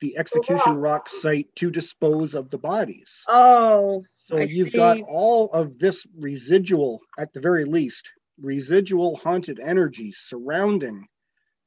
[0.00, 3.22] the execution rock site to dispose of the bodies.
[3.28, 4.04] Oh.
[4.26, 10.12] So I you've got all of this residual, at the very least, residual haunted energy
[10.12, 11.06] surrounding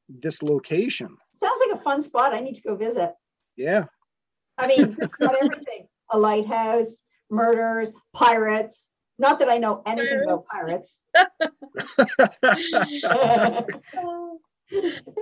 [0.10, 1.16] this location.
[1.32, 2.34] Sounds like a fun spot.
[2.34, 3.14] I need to go visit.
[3.56, 3.86] Yeah.
[4.58, 6.98] I mean, it's got everything a lighthouse,
[7.30, 8.88] murders, pirates.
[9.20, 11.00] Not that I know anything about pirates.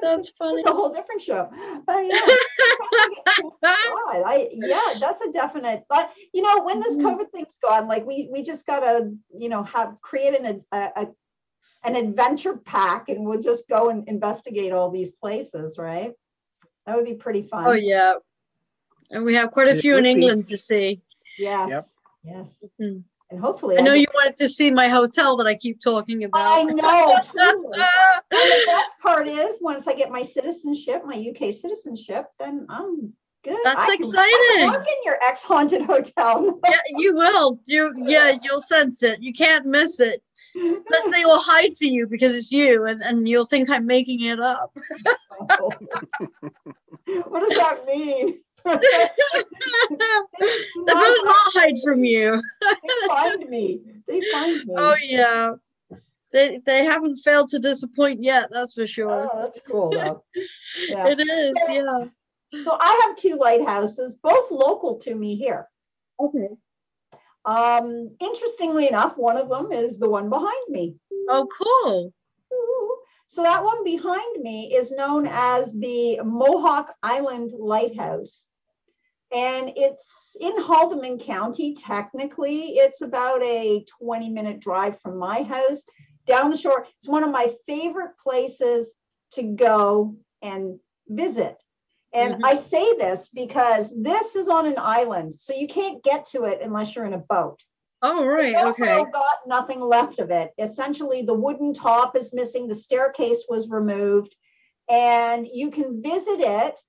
[0.01, 0.61] That's funny.
[0.61, 1.49] It's a whole different show.
[1.85, 2.39] But yeah, sounds
[2.91, 4.23] like a cool spot.
[4.25, 5.83] I yeah, that's a definite.
[5.89, 7.03] But you know, when this Mhm.
[7.03, 11.07] COVID thing's gone, like we we just gotta you know have create an a, a
[11.83, 16.13] an adventure pack and we'll just go and investigate all these places, right?
[16.85, 17.65] That would be pretty fun.
[17.67, 18.13] Oh yeah,
[19.11, 20.09] and we have quite a It few in would be.
[20.11, 21.01] England to see.
[21.37, 21.69] Yes.
[21.69, 21.83] Yep.
[22.35, 22.59] Yes.
[22.79, 23.03] Mhm.
[23.29, 23.77] And hopefully.
[23.77, 26.41] I know get- you wanted to see my hotel that I keep talking about.
[26.41, 26.75] I about.
[26.75, 27.79] know, totally.
[27.79, 33.13] And the best part is, once I get my citizenship, my UK citizenship, then I'm
[33.43, 33.57] good.
[33.63, 34.69] That's I can- I can exciting.
[34.71, 36.59] Work in your ex-haunted hotel.
[36.69, 37.59] yeah, you will.
[37.65, 39.21] You yeah, you'll sense it.
[39.21, 40.21] You can't miss it.
[40.55, 44.21] Unless they will hide for you because it's you, and, and you'll think I'm making
[44.21, 44.75] it up.
[47.27, 48.39] what does that mean?
[48.65, 48.79] they
[50.85, 52.41] better not hide from you.
[52.61, 53.81] They find me.
[54.07, 54.73] They find me.
[54.77, 55.53] Oh yeah.
[56.31, 59.29] They they haven't failed to disappoint yet, that's for sure.
[59.31, 60.23] Oh, that's cool though.
[60.87, 61.07] Yeah.
[61.07, 62.05] It is, yeah.
[62.63, 65.67] So I have two lighthouses, both local to me here.
[66.19, 66.49] Okay.
[67.45, 70.95] Um, interestingly enough, one of them is the one behind me.
[71.30, 72.13] Oh, cool.
[73.27, 78.47] So that one behind me is known as the Mohawk Island Lighthouse.
[79.34, 82.71] And it's in Haldimand County, technically.
[82.71, 85.86] It's about a 20 minute drive from my house
[86.27, 86.86] down the shore.
[86.97, 88.93] It's one of my favorite places
[89.36, 91.56] to go and visit.
[92.13, 92.41] And Mhm.
[92.43, 96.62] I say this because this is on an island, so you can't get to it
[96.62, 97.63] unless you're in a boat.
[98.02, 98.54] Oh, right.
[98.54, 99.06] It's Okay.
[99.12, 100.52] got nothing left of it.
[100.58, 104.36] Essentially, the wooden top is missing, the staircase was removed,
[104.89, 106.80] and you can visit it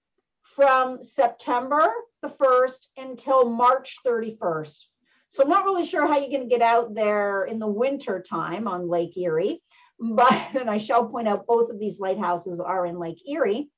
[0.43, 4.89] from September the 1st until March 31st.
[5.29, 8.21] So I'm not really sure how you're going to get out there in the winter
[8.21, 9.63] time on Lake Erie,
[10.01, 13.71] but and I shall point out both of these lighthouses are in Lake Erie.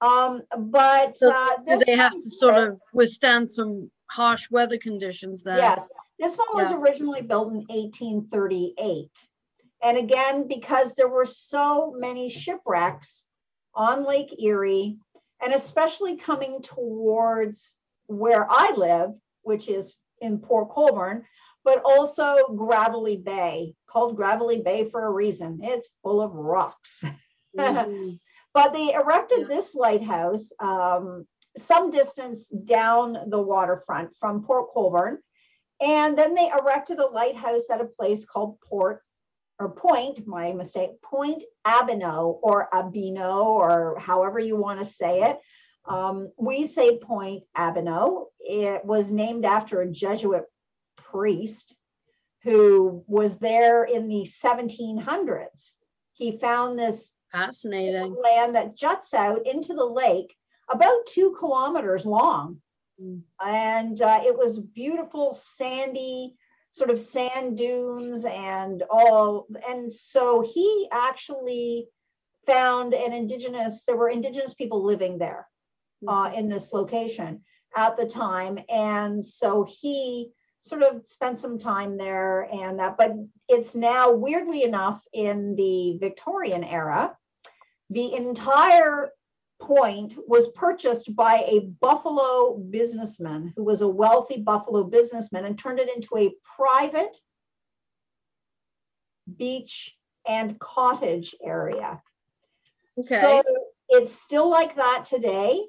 [0.00, 5.42] Um, but So uh, Do they have to sort of withstand some harsh weather conditions
[5.42, 5.58] then?
[5.58, 6.78] Yes, this one was Yeah.
[6.78, 9.08] originally built in 1838.
[9.82, 13.26] And again, because there were so many shipwrecks
[13.74, 14.98] on Lake Erie,
[15.42, 19.10] and especially coming towards where I live,
[19.42, 21.24] which is in Port Colborne,
[21.64, 25.60] but also Gravelly Bay, called Gravelly Bay for a reason.
[25.62, 27.02] It's full of rocks.
[27.56, 28.18] Mhm.
[28.56, 29.48] But they erected Yeah.
[29.54, 31.26] this lighthouse um,
[31.58, 35.18] some distance down the waterfront from Port Colborne.
[35.80, 39.02] And then they erected a lighthouse at a place called Port
[39.58, 45.38] or Point, my mistake, Point Abino or Abino or however you want to say it.
[45.84, 48.26] Um, we say Point Abino.
[48.40, 50.44] It was named after a Jesuit
[50.96, 51.76] priest
[52.42, 55.72] who was there in the 1700s.
[56.14, 58.16] He found this Fascinating.
[58.22, 60.34] land that juts out into the lake
[60.70, 62.58] about two kilometers long.
[63.00, 63.22] Mm.
[63.44, 66.34] And uh, it was beautiful, sandy,
[66.70, 69.46] sort of sand dunes and all.
[69.68, 71.88] And so he actually
[72.46, 75.48] found an indigenous, there were indigenous people living there
[76.06, 77.42] uh, in this location
[77.76, 78.58] at the time.
[78.68, 83.14] And so he sort of spent some time there and that, but
[83.48, 87.16] it's now weirdly enough in the Victorian era,
[87.90, 89.10] the entire
[89.60, 95.78] point was purchased by a Buffalo businessman who was a wealthy Buffalo businessman and turned
[95.78, 97.16] it into a private
[99.36, 102.02] beach and cottage area.
[102.98, 103.20] Okay.
[103.20, 103.42] So
[103.88, 105.60] it's still like that today.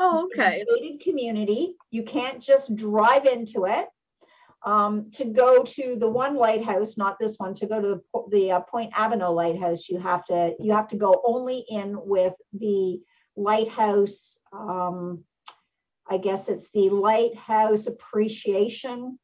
[0.00, 0.64] oh, It's a okay.
[0.80, 1.74] Gated community.
[1.90, 3.88] You can't just drive into it.
[4.64, 8.52] Um, to go to the one lighthouse, not this one, to go to the, the
[8.52, 13.00] uh, Point Abino Lighthouse, you have to, you have to go only in with the
[13.36, 14.38] lighthouse.
[14.52, 15.24] Um,
[16.10, 19.18] I guess it's the Lighthouse Appreciation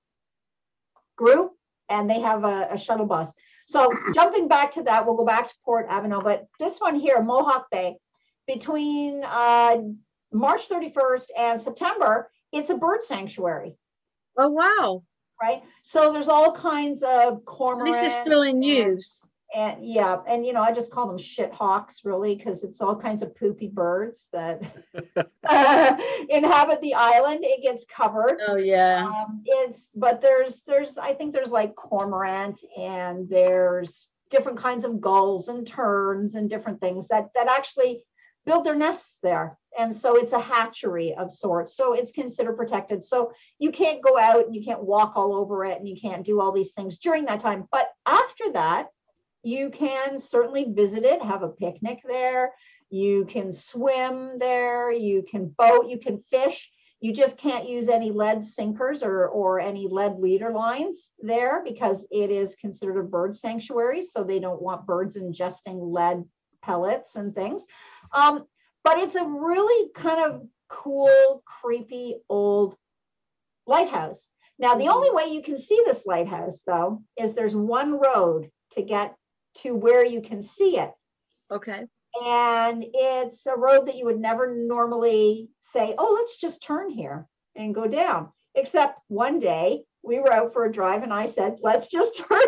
[1.16, 1.52] Group,
[1.88, 3.34] and they have a, a shuttle bus.
[3.66, 7.22] So jumping back to that, we'll go back to Port Abino, but this one here,
[7.22, 7.96] Mohawk Bay,
[8.46, 9.78] between uh,
[10.32, 13.76] March 31st and September, it's a bird sanctuary,
[14.36, 15.02] Oh, wow.
[15.44, 15.62] Right?
[15.82, 18.02] So there's all kinds of At cormorants.
[18.02, 19.26] least it's still in use.
[19.54, 22.96] And yeah, and you know, I just call them shit hawks really, because it's all
[22.96, 24.62] kinds of poopy birds that
[26.28, 27.40] inhabit the island.
[27.42, 28.40] It gets covered.
[28.48, 29.06] Oh, yeah.
[29.06, 35.00] Um, it's but there's there's I think there's like cormorant and there's different kinds of
[35.00, 38.02] gulls and terns and different things that that actually
[38.46, 39.58] build their nests there.
[39.78, 41.76] And so it's a hatchery of sorts.
[41.76, 43.02] So it's considered protected.
[43.02, 46.24] So you can't go out and you can't walk all over it and you can't
[46.24, 47.66] do all these things during that time.
[47.72, 48.88] But after that,
[49.42, 52.52] you can certainly visit it, have a picnic there.
[52.90, 56.70] You can swim there, you can boat, you can fish.
[57.00, 62.06] You just can't use any lead sinkers or, or any lead leader lines there because
[62.10, 64.02] it is considered a bird sanctuary.
[64.02, 66.24] So they don't want birds ingesting lead
[66.64, 67.66] pellets and things.
[68.12, 68.44] Um,
[68.82, 72.76] but it's a really kind of cool, creepy old
[73.66, 74.28] lighthouse.
[74.58, 78.82] Now, the only way you can see this lighthouse, though, is there's one road to
[78.82, 79.16] get
[79.56, 80.92] to where you can see it.
[81.50, 81.84] Okay.
[82.24, 87.26] And it's a road that you would never normally say, oh, let's just turn here
[87.56, 88.28] and go down.
[88.54, 92.42] Except one day we were out for a drive and I said, let's just turn.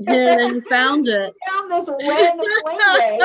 [0.00, 1.34] Yeah, and you found it.
[1.48, 3.18] Found this random laneway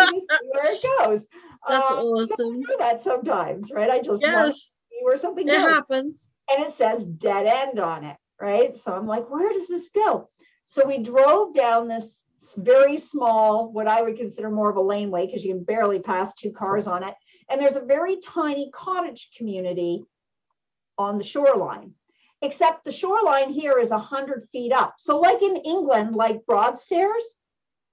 [0.51, 1.27] where it goes.
[1.67, 2.62] That's Um, awesome.
[2.63, 3.89] do that sometimes, right?
[3.89, 6.29] I just want to Yes, see where something it goes happens.
[6.51, 8.75] and it says dead end on it, right?
[8.75, 10.27] So I'm like, where does this go?
[10.65, 12.23] So we drove down this
[12.58, 16.34] very small, what I would consider more of a laneway because you can barely pass
[16.34, 17.15] two cars on it.
[17.49, 20.03] And there's a very tiny cottage community
[20.97, 21.93] on the shoreline,
[22.41, 24.95] except the shoreline here is 100 feet up.
[24.97, 27.36] So, like in England, like Broadstairs,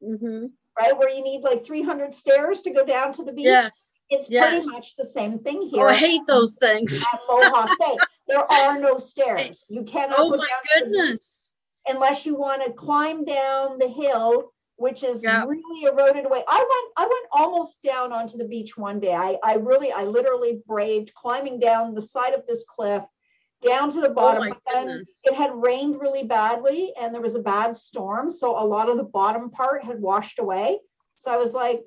[0.05, 0.47] hmm
[0.79, 3.99] right, where you need like 300 stairs to go down to the beach, Yes.
[4.11, 4.53] it's yes.
[4.53, 7.03] pretty much the same thing Oh, here I hate those things.
[7.15, 7.97] at Mohawk Bay.
[8.29, 9.65] There are no stairs.
[9.71, 11.53] You cannot Oh go my down to the beach goodness.
[11.89, 15.45] unless you want to climb down the hill, which is Yeah.
[15.47, 16.45] really eroded away.
[16.47, 19.15] I went, I went almost down onto the beach one day.
[19.15, 23.03] I, I really, I literally braved climbing down the side of this cliff
[23.63, 24.43] down to the oh bottom.
[24.45, 25.21] Oh but then goodness.
[25.25, 28.31] it had rained really badly and there was a bad storm.
[28.31, 30.79] So a lot of the bottom part had washed away.
[31.17, 31.83] So I was like,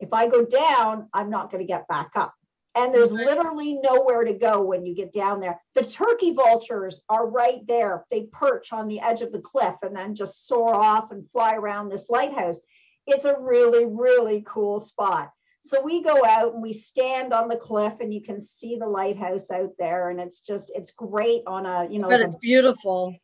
[0.00, 2.34] if I go down, I'm not going to get back up.
[2.74, 5.60] And there's literally nowhere to go when you get down there.
[5.74, 8.06] The turkey vultures are right there.
[8.10, 11.54] They perch on the edge of the cliff and then just soar off and fly
[11.54, 12.62] around this lighthouse.
[13.06, 15.30] It's a really, really cool spot.
[15.64, 18.86] So we go out and we stand on the cliff and you can see the
[18.86, 20.10] lighthouse out there.
[20.10, 23.14] And it's just, it's great on a, you know, But it's beautiful.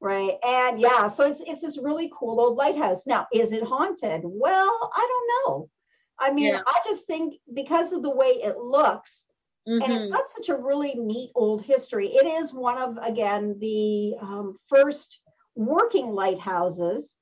[0.00, 0.38] Right.
[0.42, 3.06] And yeah, so it's it's this really cool old lighthouse.
[3.06, 4.22] Now, is it haunted?
[4.24, 5.70] Well, I don't know.
[6.18, 6.60] I mean, Yeah.
[6.66, 9.26] I just think because of the way it looks,
[9.66, 12.08] and it's got such a really neat old history.
[12.08, 15.20] It is one of again the um, first
[15.56, 17.16] working lighthouses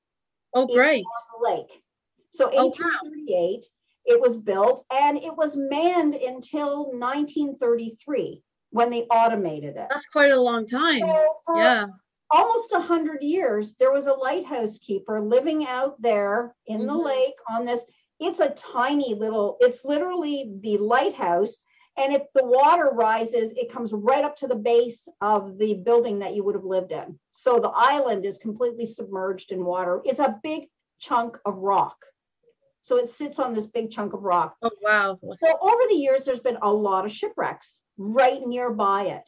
[0.53, 1.03] Oh, great.
[1.41, 1.81] lake.
[2.31, 2.63] So Oh, wow.
[2.65, 3.65] 1838,
[4.05, 9.87] it was built, and it was manned until 1933 when they automated it.
[9.89, 10.99] That's quite a long time.
[10.99, 11.87] So for Yeah.
[12.31, 17.05] almost a hundred years, there was a lighthouse keeper living out there in the Mhm.
[17.05, 17.85] lake on this.
[18.19, 21.57] It's a tiny little, it's literally the lighthouse.
[21.97, 26.19] And if the water rises, it comes right up to the base of the building
[26.19, 27.19] that you would have lived in.
[27.31, 30.01] So the island is completely submerged in water.
[30.03, 32.05] It's a big chunk of rock.
[32.85, 34.57] So it sits on this big chunk of rock.
[34.61, 35.17] Oh, wow.
[35.43, 39.27] So over the years, there's been a lot of shipwrecks right nearby it.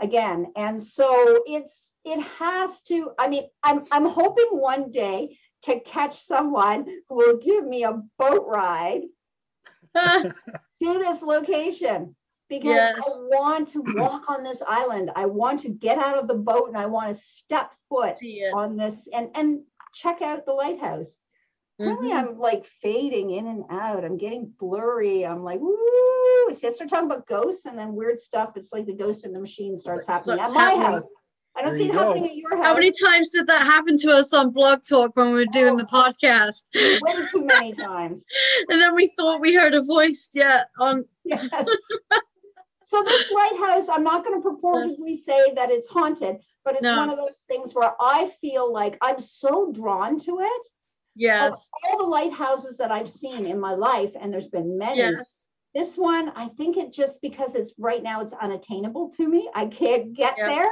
[0.00, 3.10] Again, and so it's it has to.
[3.18, 8.00] I mean, I'm I'm hoping one day to catch someone who will give me a
[8.16, 9.02] boat ride
[9.96, 10.32] to
[10.80, 12.14] this location
[12.48, 12.94] because Yes.
[12.96, 15.10] I want to walk on this island.
[15.16, 18.18] I want to get out of the boat and I want to step foot
[18.54, 21.18] on this and and check out the lighthouse.
[21.78, 22.14] Apparently, Mhm.
[22.16, 24.04] I'm like fading in and out.
[24.04, 25.26] I'm getting blurry.
[25.26, 25.76] I'm like, woo.
[26.52, 28.56] See, I start talking about ghosts and then weird stuff.
[28.56, 30.82] It's like the ghost in the machine starts happening at starts my happening.
[30.92, 31.10] house.
[31.54, 31.98] I don't There see it go.
[31.98, 32.66] happening at your house.
[32.66, 35.76] How many times did that happen to us on Blog Talk when we were doing
[35.76, 36.64] the podcast?
[37.02, 38.24] Way too many times.
[38.70, 41.48] And then we thought we heard a voice, yeah, on Yes.
[42.82, 46.98] so this lighthouse, I'm not going to purportedly say that it's haunted, but it's No.
[46.98, 50.66] one of those things where I feel like I'm so drawn to it.
[51.16, 54.98] Of yes, all the lighthouses that I've seen in my life, and there's been many,
[55.00, 55.38] yes,
[55.74, 59.50] This one, I think it just because it's right now it's unattainable to me.
[59.54, 60.46] I can't get Yeah.
[60.54, 60.70] there.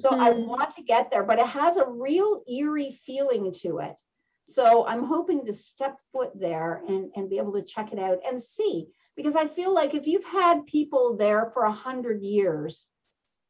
[0.00, 0.46] So I Mhm.
[0.46, 3.96] want to get there, but it has a real eerie feeling to it.
[4.46, 8.18] So I'm hoping to step foot there and, and be able to check it out
[8.26, 8.88] and see.
[9.14, 12.88] Because I feel like if you've had people there for a hundred years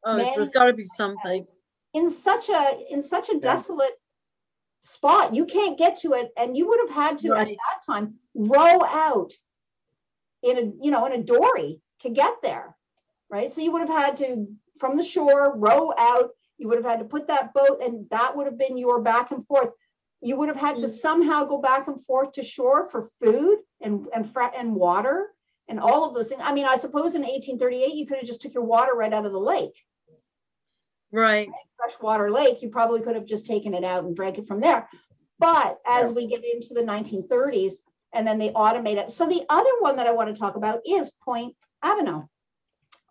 [0.04, 1.42] oh, there's got to be something.
[1.94, 3.98] in such a in such a desolate
[4.84, 6.30] spot, you can't get to it.
[6.36, 9.32] And you would have had to at that time row out
[10.42, 12.76] in a you know in a dory to get there.
[13.30, 13.50] Right.
[13.50, 14.46] So you would have had to
[14.78, 16.30] from the shore row out.
[16.58, 19.30] You would have had to put that boat, and that would have been your back
[19.32, 19.70] and forth.
[20.20, 20.90] You would have had to Mm.
[20.90, 25.34] somehow go back and forth to shore for food and and and water
[25.68, 26.42] and all of those things.
[26.44, 29.26] I mean, I suppose in 1838 you could have just took your water right out
[29.26, 29.76] of the lake
[31.14, 31.48] Right.
[31.76, 34.88] freshwater lake, you probably could have just taken it out and drank it from there.
[35.38, 37.74] But as we get into the 1930s,
[38.12, 39.10] and then they automate it.
[39.10, 41.54] So the other one that I want to talk about is Point
[41.84, 42.28] Abino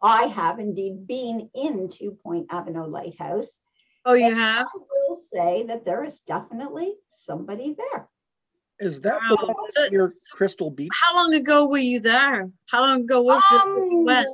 [0.01, 3.59] I have indeed been into Point Abino Lighthouse.
[4.05, 4.67] Oh, you have?
[4.67, 4.77] I
[5.07, 8.09] will say that there is definitely somebody there.
[8.79, 10.91] Is that the one So- near Crystal Beach?
[10.93, 12.49] How long ago were you there?
[12.69, 14.27] How long ago was it that Um, went?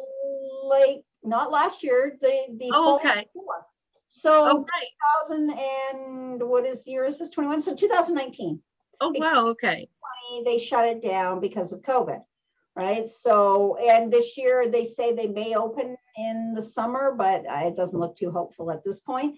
[0.64, 3.26] like not last year, the the Oh, fall okay.
[3.34, 3.66] before.
[4.10, 4.88] So Oh, right.
[5.28, 7.62] 2000 and what is the year is this 21?
[7.62, 8.62] So 2019.
[9.02, 9.48] Oh, wow.
[9.50, 9.88] Okay.
[10.44, 12.22] they shut it down because of COVID,
[12.76, 13.08] right?
[13.08, 17.76] So, and this year they say they may open in the summer, but uh, it
[17.76, 19.38] doesn't look too hopeful at this point.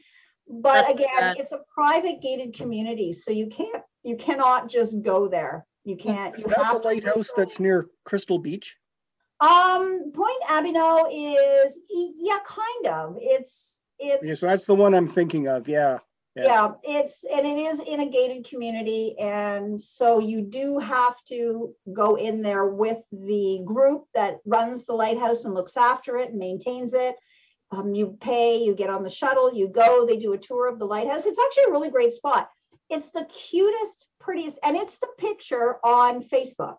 [0.50, 1.38] But That's too again, bad.
[1.40, 5.66] it's a private gated community, so you can't, you cannot just go there.
[5.84, 6.36] You can't.
[6.36, 8.76] Is you that the have to lighthouse that's near Crystal Beach?
[9.42, 13.18] Um, Point Abino is, yeah, kind of.
[13.20, 14.28] It's, it's.
[14.28, 15.68] Yes, that's the one I'm thinking of.
[15.68, 15.98] Yeah.
[16.36, 16.44] yeah.
[16.44, 21.74] Yeah, it's, and it is in a gated community, and so you do have to
[21.92, 26.38] go in there with the group that runs the lighthouse and looks after it and
[26.38, 27.16] maintains it.
[27.72, 30.78] Um, you pay, you get on the shuttle, you go, they do a tour of
[30.78, 31.26] the lighthouse.
[31.26, 32.50] It's actually a really great spot.
[32.89, 36.78] It's the cutest, prettiest, and it's the picture on Facebook.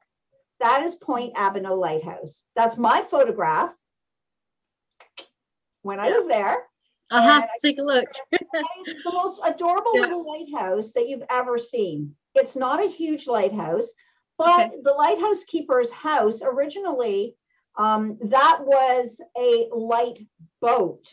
[0.62, 2.44] That is Point Abino Lighthouse.
[2.54, 3.70] That's my photograph
[5.82, 6.66] when I was there.
[7.10, 8.08] I'll have to take a look.
[8.86, 10.02] It's the most adorable Yeah.
[10.02, 12.14] little lighthouse that you've ever seen.
[12.34, 13.92] It's not a huge lighthouse,
[14.38, 14.80] but Okay.
[14.82, 17.36] the lighthouse keeper's house originally,
[17.76, 20.20] um, that was a light
[20.60, 21.08] boat.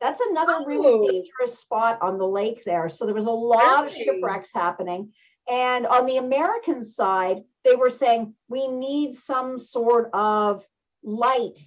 [0.00, 0.64] That's another Oh.
[0.64, 2.88] really dangerous spot on the lake there.
[2.88, 5.12] So there was a lot of shipwrecks happening.
[5.48, 10.64] And on the American side, they were saying we need some sort of
[11.02, 11.58] light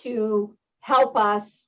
[0.00, 1.66] to help us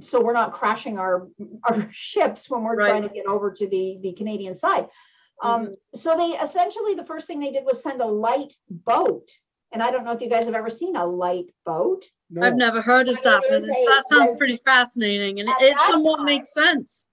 [0.00, 1.28] so we're not crashing our
[1.68, 2.88] our ships when we're Right.
[2.88, 4.88] trying to get over to the the Canadian side.
[5.40, 9.30] Um, so they essentially the first thing they did was send a light boat.
[9.70, 12.02] And I don't know if you guys have ever seen a light boat.
[12.30, 12.44] No.
[12.44, 15.56] I've never heard of But that, but a- that sounds as- pretty fascinating, and it,
[15.60, 17.06] it somewhat time, makes sense.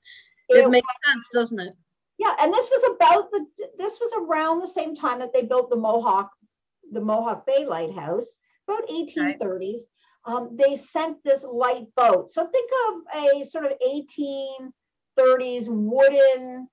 [0.50, 1.74] It It makes sense, doesn't it?
[2.18, 3.46] Yeah, and this was about the,
[3.78, 6.32] this was around the same time that they built the Mohawk,
[6.92, 8.38] the Mohawk Bay Lighthouse,
[8.68, 9.86] about eighteen thirties.
[10.26, 12.32] Um, they sent this light boat.
[12.32, 14.74] So think of a sort of eighteen
[15.18, 16.68] thirties wooden,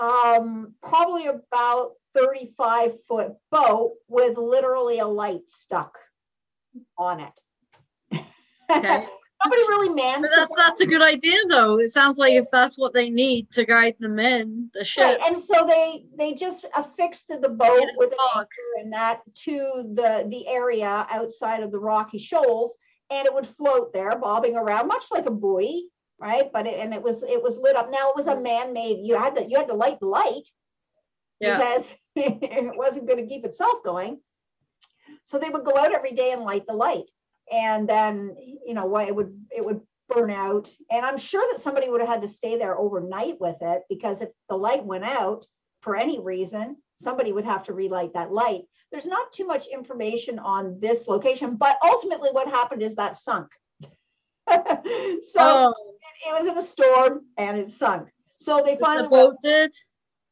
[0.00, 5.98] um, probably about thirty-five foot boat with literally a light stuck
[6.96, 8.22] on it.
[8.70, 9.08] Okay.
[9.44, 10.22] Nobody really mans.
[10.22, 11.78] But the that's that's a good idea, though.
[11.78, 15.04] It sounds like if that's what they need to guide them in the ship.
[15.04, 18.92] Right, and so they they just affixed the boat Made it with an anchor and
[18.92, 22.78] that to the the area outside of the rocky shoals,
[23.10, 26.50] and it would float there, bobbing around, much like a buoy, right?
[26.52, 27.90] But it, and it was it was lit up.
[27.90, 28.42] Now it was a mm.
[28.42, 29.00] man-made.
[29.02, 30.48] You had to you had to light the light
[31.40, 31.58] Yeah.
[31.58, 34.18] because it wasn't going to keep itself going.
[35.24, 37.10] So they would go out every day and light the light,
[37.52, 38.34] and then
[38.66, 40.70] you know what it would it would burn out.
[40.90, 44.20] And I'm sure that somebody would have had to stay there overnight with it because
[44.20, 45.46] if the light went out
[45.80, 48.62] for any reason, somebody would have to relight that light.
[48.90, 53.48] There's not too much information on this location, but ultimately what happened is that sunk.
[54.48, 54.54] so
[55.38, 55.74] oh,
[56.26, 58.08] it was in a storm and it sunk.
[58.36, 59.72] So they the finally went, did.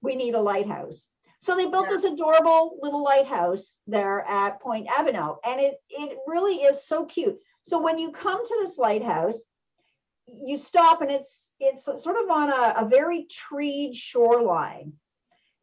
[0.02, 1.08] we need a lighthouse.
[1.44, 1.96] So they built Yeah.
[1.96, 7.38] this adorable little lighthouse there at Point Abino, and it it really is so cute.
[7.60, 9.44] So when you come to this lighthouse,
[10.26, 14.94] you stop and it's it's sort of on a, a very treed shoreline.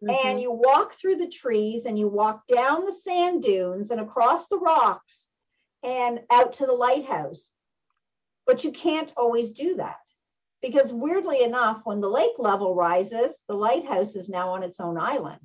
[0.04, 0.42] And Mhm.
[0.42, 4.60] you walk through the trees and you walk down the sand dunes and across the
[4.60, 5.28] rocks
[5.82, 7.52] and out to the lighthouse.
[8.46, 10.02] But you can't always do that
[10.62, 14.98] because, weirdly enough, when the lake level rises, the lighthouse is now on its own
[15.00, 15.40] island.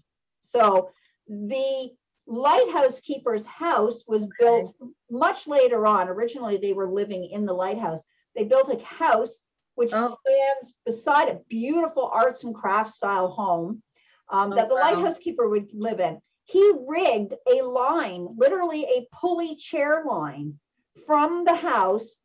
[0.47, 0.91] So
[1.29, 1.91] the
[2.27, 4.75] lighthouse keeper's house was built
[5.11, 6.09] much later on.
[6.09, 8.03] Originally, they were living in the lighthouse.
[8.35, 9.43] They built a house
[9.75, 10.17] which Oh.
[10.27, 13.83] stands beside a beautiful arts and crafts style home
[14.31, 14.81] um, Oh, that the wow.
[14.81, 16.21] lighthouse keeper would live in.
[16.45, 20.59] He rigged a line, literally a pulley chair line
[21.07, 22.17] from the house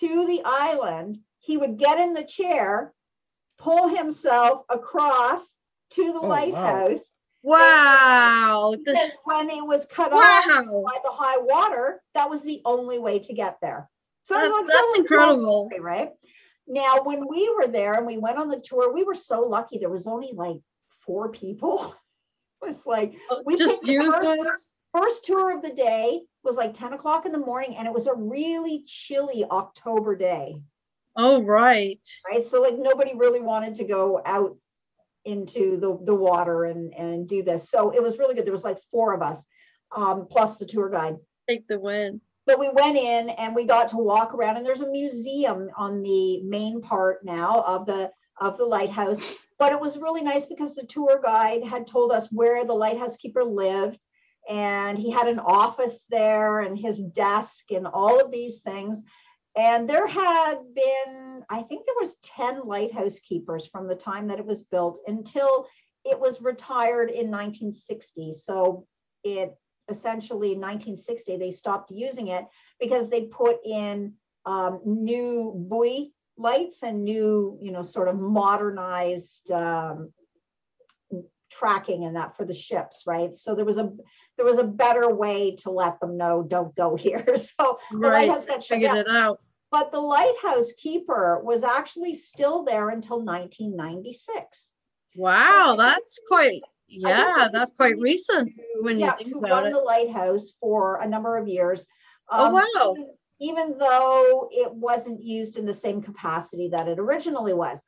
[0.00, 1.18] to the island.
[1.38, 2.92] He would get in the chair,
[3.58, 5.54] pull himself across
[5.90, 6.28] to the wow.
[6.28, 6.98] lighthouse.
[6.98, 7.17] Wow.
[7.42, 12.98] Because This, when it was cut off by the high water, that was the only
[12.98, 13.88] way to get there.
[14.22, 15.68] So it's That's- like, that's that cool incredible.
[15.70, 16.10] story, right?
[16.66, 19.78] Now, when we were there and we went on the tour, we were so lucky.
[19.78, 20.58] There was only like
[21.04, 21.94] four people.
[22.60, 26.56] It was like Oh, we Just picked the first- first tour of the day was
[26.56, 30.60] like 10 o'clock in the morning, and it was a really chilly October day,
[31.14, 32.00] Oh, right.
[32.28, 32.42] right?
[32.42, 34.56] So like nobody really wanted to go out
[35.24, 37.70] into the, the water and, and do this.
[37.70, 38.44] So it was really good.
[38.44, 39.44] There was like four of us,
[39.94, 41.16] um, plus the tour guide.
[41.48, 42.20] Take the win.
[42.46, 46.02] but we went in and we got to walk around and there's a museum on
[46.02, 48.10] the main part now of the
[48.40, 49.20] of the lighthouse
[49.58, 53.16] but it was really nice because the tour guide had told us where the lighthouse
[53.16, 53.98] keeper lived
[54.48, 59.02] and he had an office there and his desk and all of these things
[59.58, 64.38] and there had been i think there was 10 lighthouse keepers from the time that
[64.38, 65.66] it was built until
[66.04, 68.86] it was retired in 1960 so
[69.24, 69.54] it
[69.90, 72.44] essentially in 1960 they stopped using it
[72.80, 74.14] because they put in
[74.46, 80.12] um, new buoy lights and new you know sort of modernized um,
[81.50, 83.34] tracking and that for the ships right?
[83.34, 83.90] So there was a
[84.36, 87.24] there was a better way to let them know don't go here.
[87.36, 88.98] So the lighthouse got shut Figured down.
[88.98, 89.40] it out.
[89.70, 94.72] But the lighthouse keeper was actually still there until 1996
[95.16, 98.52] Wow, I that's quite, yeah, that's quite recent
[98.82, 99.72] when you yeah, think to about run it.
[99.72, 101.86] the lighthouse for a number of years.
[102.30, 102.94] Oh, Um, wow.
[102.96, 107.80] even- Even though it wasn't used in the same capacity that it originally was.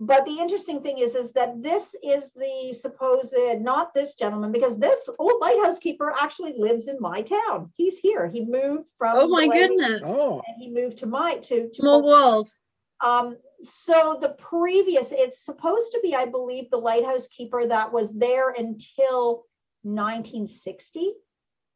[0.00, 4.76] But the interesting thing is, is that this is the supposed, not this gentleman, because
[4.76, 7.70] this old lighthouse keeper actually lives in my town.
[7.76, 8.26] He's here.
[8.26, 9.16] He moved from.
[9.18, 10.02] Oh, my goodness.
[10.04, 11.68] Oh, And he moved to my, to.
[11.68, 12.50] to Small world.
[13.04, 18.12] um, so the previous, it's supposed to be, I believe, the lighthouse keeper that was
[18.12, 19.44] there until
[19.82, 21.12] 1960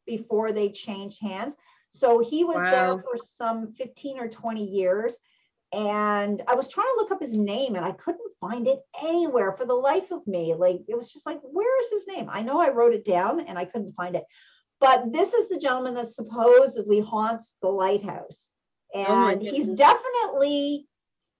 [0.05, 1.55] before they changed hands.
[1.91, 5.17] So he was there for some 15 or 20 years.
[5.71, 9.53] And I was trying to look up his name and I couldn't find it anywhere
[9.53, 10.55] for the life of me.
[10.55, 12.27] Like it was just like, where is his name?
[12.31, 14.23] I know I wrote it down and I couldn't find it.
[14.79, 18.47] But this is the gentleman that supposedly haunts the lighthouse.
[18.95, 20.87] Oh And he's definitely,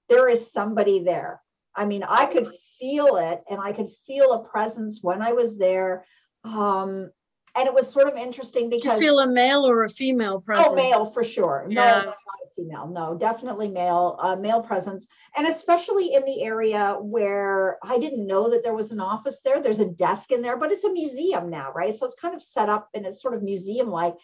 [0.10, 1.42] there is somebody there.
[1.76, 5.58] I mean, I could feel it and I could feel a presence when I was
[5.58, 6.06] there.
[6.44, 7.10] Um,
[7.56, 9.00] and it was sort of interesting Do you because.
[9.00, 10.68] feel a male or a female presence?
[10.70, 11.66] Oh, male for sure.
[11.70, 12.04] Yeah.
[12.04, 12.14] a
[12.60, 12.88] female.
[12.88, 15.08] No, definitely male, uh, male presence.
[15.38, 19.62] And especially in the area where I didn't know that there was an office there.
[19.62, 21.96] There's a desk in there, but it's a museum now, right?
[21.96, 24.16] So it's kind of set up and it's sort of museum like.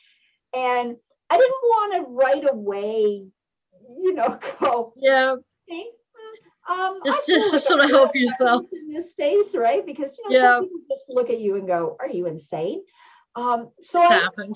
[0.54, 0.96] And
[1.30, 3.28] I didn't want to right away,
[4.00, 5.36] you know, go, Yeah,
[5.68, 5.86] "Hey,
[6.70, 8.66] um, I Just- just to like sort of help yourself.
[8.74, 9.86] in this space, right?
[9.86, 10.56] Because you know, Yeah.
[10.56, 12.84] some people just look at you and go, "Are you insane?"
[13.36, 14.56] Um, so I happened.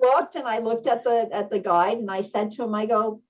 [0.00, 2.86] looked and I looked at the at the guide and I said to him, I
[2.86, 3.20] go,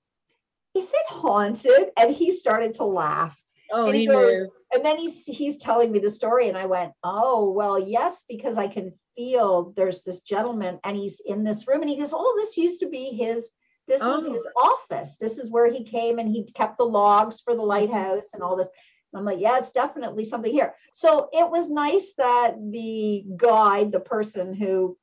[0.75, 3.41] "Is it haunted?" And he started to laugh.
[3.71, 4.51] Oh, and he he goes, knew.
[4.73, 8.57] and then he's he's telling me the story, and I went, "Oh, well, yes, because
[8.57, 12.35] I can feel there's this gentleman, and he's in this room, and he goes, "Oh,
[12.37, 13.49] this used to be his."
[13.87, 14.33] This was Oh.
[14.33, 15.15] his office.
[15.17, 18.55] This is where he came and he kept the logs for the lighthouse and all
[18.55, 18.67] this.
[19.17, 20.75] I'm like, yeah, it's definitely something here.
[20.93, 24.97] So it was nice that the guide, the person who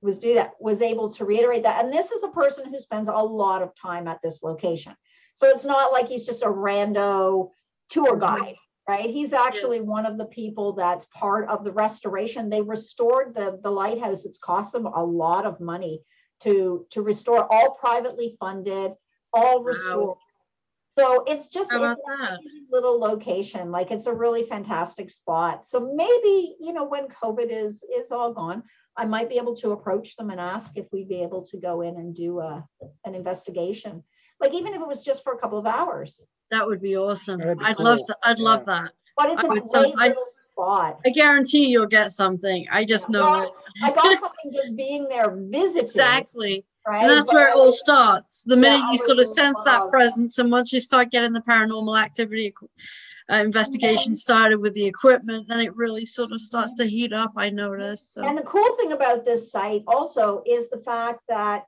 [0.00, 1.84] was do that, was able to reiterate that.
[1.84, 4.94] And this is a person who spends a lot of time at this location.
[5.34, 7.50] So it's not like he's just a rando
[7.90, 8.56] tour guide,
[8.88, 9.10] right?
[9.10, 12.50] He's actually one of the people that's part of the restoration.
[12.50, 14.24] They restored the, the lighthouse.
[14.24, 16.02] It's cost them a lot of money
[16.40, 18.92] to, to restore, all privately funded,
[19.32, 20.18] all Wow.
[20.98, 21.26] Restored.
[21.28, 22.30] So it's just, How it's about an that?
[22.40, 23.70] amazing little location.
[23.70, 25.64] Like it's a really fantastic spot.
[25.64, 28.62] So maybe, you know, when COVID is, is all gone,
[28.96, 31.82] I might be able to approach them and ask if we'd be able to go
[31.82, 32.64] in and do a,
[33.04, 34.02] an investigation.
[34.40, 36.20] Like even if it was just for a couple of hours,
[36.50, 37.40] That would be awesome.
[37.40, 38.06] That'd be I'd love cool.
[38.08, 38.16] that.
[38.24, 38.92] I'd love that.
[39.16, 40.14] but it's I a would some- great I-
[40.52, 41.00] spot.
[41.06, 42.64] I guarantee you'll get something.
[42.72, 43.18] I just Yeah.
[43.18, 43.52] know Well, it.
[43.84, 45.82] I got something just being there visiting.
[45.84, 46.64] Exactly.
[46.88, 47.02] Right.
[47.02, 48.44] And that's But where it all starts.
[48.44, 52.00] The minute you sort of sense that presence, and once you start getting the paranormal
[52.00, 52.54] activity
[53.30, 57.32] uh, investigation started with the equipment, then it really sort of starts to heat up.
[57.36, 58.14] I noticed.
[58.14, 58.22] So.
[58.24, 61.66] And the cool thing about this site also is the fact that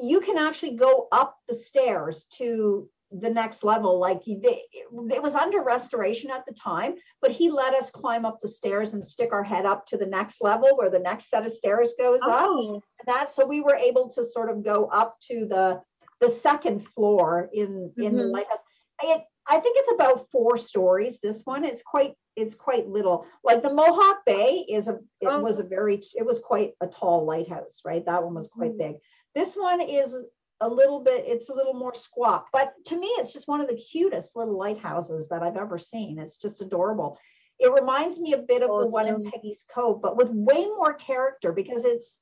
[0.00, 2.88] you can actually go up the stairs to
[3.20, 3.98] the next level.
[3.98, 8.40] Like they- it was under restoration at the time, but he let us climb up
[8.40, 11.44] the stairs and stick our head up to the next level where the next set
[11.44, 12.46] of stairs goes up.
[12.48, 15.82] Oh, And that so we were able to sort of go up to the
[16.20, 18.30] the second floor in in the Mhm.
[18.32, 18.62] lighthouse.
[19.02, 21.18] It, I think it's about four stories.
[21.18, 23.26] This one, it's quite it's quite little.
[23.44, 25.40] Like the Mohawk Bay is a it Oh.
[25.40, 28.04] was a very it was quite a tall lighthouse, right?
[28.06, 28.78] That one was quite Mhm.
[28.78, 28.96] big.
[29.34, 30.16] This one is
[30.62, 33.68] a little bit it's a little more squat, but to me it's just one of
[33.68, 36.18] the cutest little lighthouses that I've ever seen.
[36.18, 37.18] It's just adorable.
[37.58, 40.94] It reminds me a bit of the one in Peggy's Cove, but with way more
[40.94, 42.20] character because it's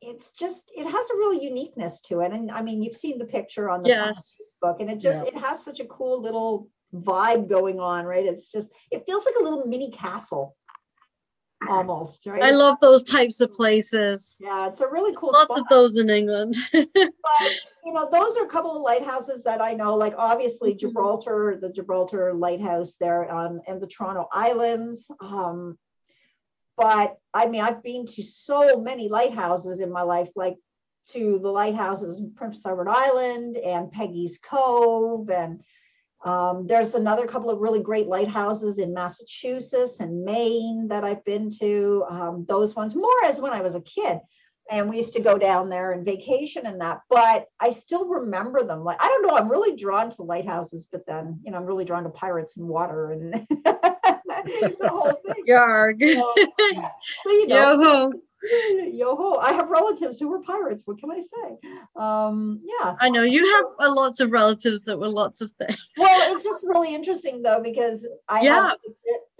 [0.00, 2.32] it's just it has a real uniqueness to it.
[2.32, 4.40] And I mean, you've seen the picture on the yes.
[4.62, 8.24] book, and it just it has such a cool little vibe going on, right?
[8.24, 10.56] It's just it feels like a little mini castle.
[11.68, 12.42] Almost, right?
[12.42, 14.36] I love those types of places.
[14.40, 15.60] Yeah, it's a really cool Lots spot.
[15.60, 16.54] of those in England.
[16.72, 17.52] but
[17.84, 20.78] you know those are a couple of lighthouses that i know like obviously Mhm.
[20.78, 25.78] gibraltar the gibraltar lighthouse there on and the toronto islands um
[26.76, 30.56] but i mean i've been to so many lighthouses in my life like
[31.08, 35.62] to the lighthouses in prince edward island and peggy's cove and
[36.24, 41.50] um, there's another couple of really great lighthouses in massachusetts and maine that i've been
[41.60, 42.04] to.
[42.10, 44.18] Um, those ones more as when i was a kid.
[44.70, 48.62] And we used to go down there and vacation and that but i still remember
[48.64, 48.84] them.
[48.84, 51.84] Like i don't know i'm really drawn to lighthouses but then you know i'm really
[51.84, 53.46] drawn to pirates and water and
[54.44, 55.44] the whole thing.
[55.48, 56.00] Yarg.
[56.02, 56.34] so,
[57.22, 58.12] so, you know Yo-ho.
[58.92, 61.58] yo ho i have relatives who were pirates what can i say
[61.96, 65.76] um yeah I know you have uh, lots of relatives that were lots of things.
[65.96, 68.68] well it's just really interesting though because i Yeah.
[68.68, 68.78] have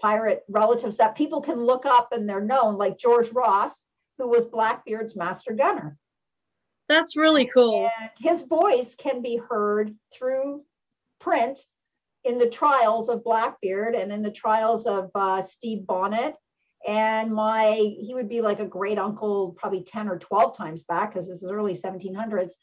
[0.00, 3.84] pirate relatives that people can look up and they're known like george ross
[4.18, 5.96] who was blackbeard's master gunner
[6.88, 7.90] That's really cool.
[8.00, 10.64] And his voice can be heard through
[11.20, 11.60] print
[12.24, 16.34] in the trials of Blackbeard and in the trials of uh, Stede Bonnet.
[16.88, 21.12] And my, he would be like a great uncle, probably 10 or 12 times back,
[21.12, 22.54] because this is early 1700s,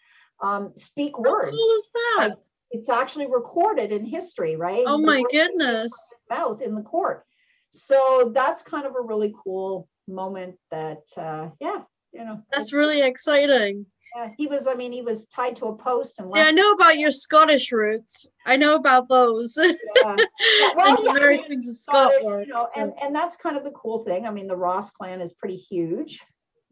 [0.42, 1.52] um, speak How words.
[1.52, 2.30] cool is that?
[2.72, 4.84] It's actually recorded in history, right?
[4.88, 5.94] Oh my goodness.
[6.28, 7.24] Mouth in the court.
[7.70, 12.42] So that's kind of a really cool moment that, uh, yeah, you know.
[12.52, 13.86] That's really exciting.
[14.16, 16.72] Yeah, he was, I mean, he was tied to a post and See, I know
[16.72, 18.28] about your Scottish roots.
[18.46, 19.58] I know about those.
[19.58, 19.74] Yeah.
[20.76, 24.06] well, and yeah, I mean, Scottish, you know, and, and that's kind of the cool
[24.06, 24.26] thing.
[24.26, 26.22] I mean, the Ross clan is pretty huge,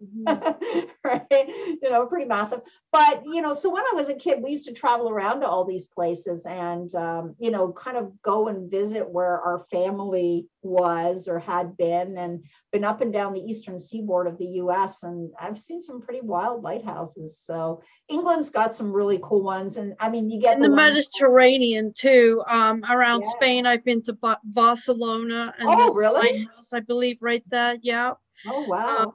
[0.04, 0.26] Mhm.
[1.04, 1.48] right?
[1.82, 2.62] You know, pretty massive.
[2.92, 5.48] But, you know, so when I was a kid, we used to travel around to
[5.48, 10.48] all these places and, um, you know, kind of go and visit where our family
[10.62, 15.04] was or had been and been up and down the eastern seaboard of the US.
[15.04, 17.38] And I've seen some pretty wild lighthouses.
[17.38, 19.78] So England's got some really cool ones.
[19.78, 22.44] And I mean, you get in the ones- Mediterranean too.
[22.48, 23.30] Um, around Yeah.
[23.38, 26.20] Spain, I've been to Ba- Barcelona and Oh, really?
[26.44, 27.78] lighthouse, I believe, right there.
[27.82, 28.14] Yeah.
[28.48, 29.04] Oh, wow.
[29.06, 29.14] Um,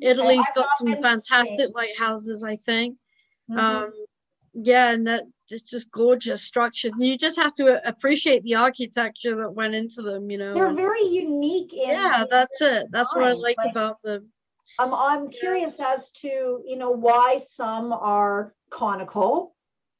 [0.00, 2.96] Italy's got some fantastic lighthouses, I think.
[3.50, 3.58] Mhm.
[3.58, 3.92] Um,
[4.54, 9.36] yeah, and that it's just gorgeous structures, and you just have to appreciate the architecture
[9.36, 10.30] that went into them.
[10.30, 10.54] You know.
[10.54, 12.88] They're very unique in yeah, that's it.
[12.90, 14.32] That's what I like about them.
[14.78, 19.54] I'm I'm curious as to you know why some are conical,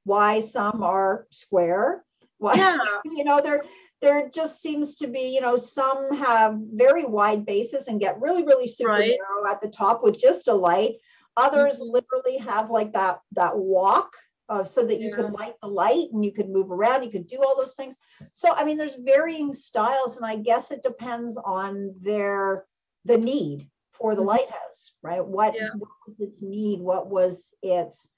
[0.05, 2.05] why some are square.
[2.39, 2.79] Why Yeah.
[3.05, 3.64] you know there
[4.01, 8.44] there just seems to be you know some have very wide bases and get really
[8.44, 9.18] really super Right.
[9.18, 10.96] narrow at the top with just a light.
[11.36, 11.92] Others Mhm.
[11.92, 14.12] literally have like that that walk.
[14.51, 15.16] Uh, so that you Yeah.
[15.16, 17.96] could light the light and you could move around, you could do all those things.
[18.32, 22.66] So I mean, there's varying styles, and I guess it depends on their
[23.05, 24.26] the need for the Mhm.
[24.26, 25.22] lighthouse, right?
[25.22, 25.68] What, Yeah.
[25.76, 26.80] what was its need?
[26.80, 28.09] What was its,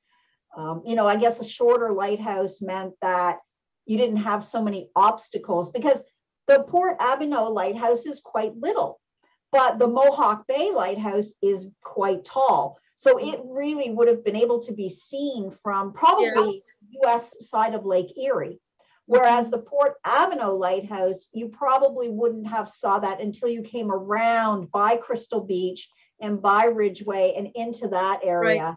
[0.56, 3.40] um, you know, I guess a shorter lighthouse meant that
[3.86, 6.02] you didn't have so many obstacles because
[6.46, 9.00] the Port Abino lighthouse is quite little,
[9.52, 12.78] but the Mohawk Bay lighthouse is quite tall.
[12.96, 16.60] So it really would have been able to be seen from probably
[17.02, 17.34] Yes.
[17.40, 18.48] US side of Lake Erie.
[18.48, 18.56] Mm-hmm.
[19.06, 24.70] Whereas the Port Abino Lighthouse, you probably wouldn't have saw that until you came around
[24.70, 25.88] by Crystal Beach
[26.20, 28.76] and by Ridgeway and into that area.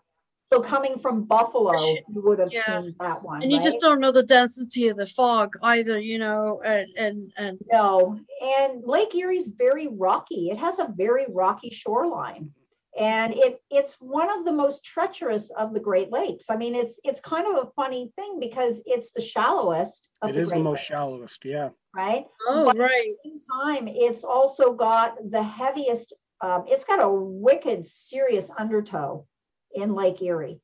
[0.53, 2.81] So coming from Buffalo, you would have Yeah.
[2.81, 3.41] seen that one.
[3.41, 3.63] And you right?
[3.65, 8.19] just don't know the density of the fog either, you know, and and, and No,
[8.39, 10.51] and Lake Erie's very rocky.
[10.51, 12.51] It has a very rocky shoreline.
[12.99, 16.51] And it it's one of the most treacherous of the Great Lakes.
[16.51, 20.33] I mean, it's it's kind of a funny thing because it's the shallowest of It
[20.33, 21.69] the is the most Lakes, shallowest, yeah.
[21.95, 22.27] right?
[22.47, 23.15] oh But- right.
[23.25, 29.25] same time, it's also got the heaviest, um, it's got a wicked, serious undertow
[29.73, 30.59] in Lake Erie.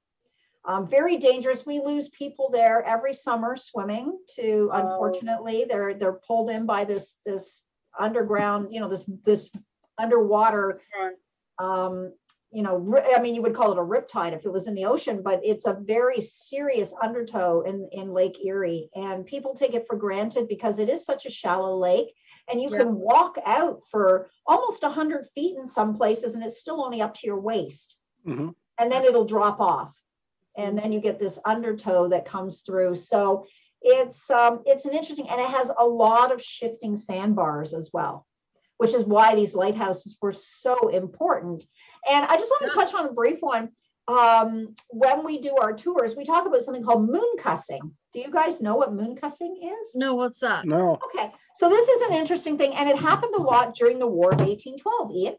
[0.66, 1.66] Um, very dangerous.
[1.66, 4.78] We lose people there every summer swimming to, Oh.
[4.78, 7.64] unfortunately, they're, they're pulled in by this, this
[7.98, 9.50] underground, you know, this, this
[9.98, 10.80] underwater,
[11.60, 12.14] um,
[12.52, 14.86] you know, I mean, you would call it a riptide if it was in the
[14.86, 18.90] ocean, but it's a very serious undertow in, in Lake Erie.
[18.96, 22.14] And people take it for granted because it is such a shallow lake.
[22.52, 22.80] And you Yeah.
[22.80, 27.14] can walk out for almost 100 feet in some places, and it's still only up
[27.16, 27.98] to your waist.
[28.26, 28.56] Mhm.
[28.80, 29.94] And then it'll drop off.
[30.58, 32.96] And then you get this undertow that comes through.
[32.96, 33.46] So
[33.82, 38.26] it's um, it's an interesting, and it has a lot of shifting sandbars as well,
[38.78, 41.64] which is why these lighthouses were so important.
[42.10, 43.70] And I just want to touch on a brief one.
[44.10, 47.82] um, when we do our tours, we talk about something called moon cussing.
[48.12, 49.96] Do you guys know what moon cussing is?
[49.96, 50.66] No, what's that?
[50.66, 50.98] No.
[51.06, 54.32] Okay, so this is an interesting thing, and it happened a lot during the War
[54.32, 55.36] of 1812, Ian.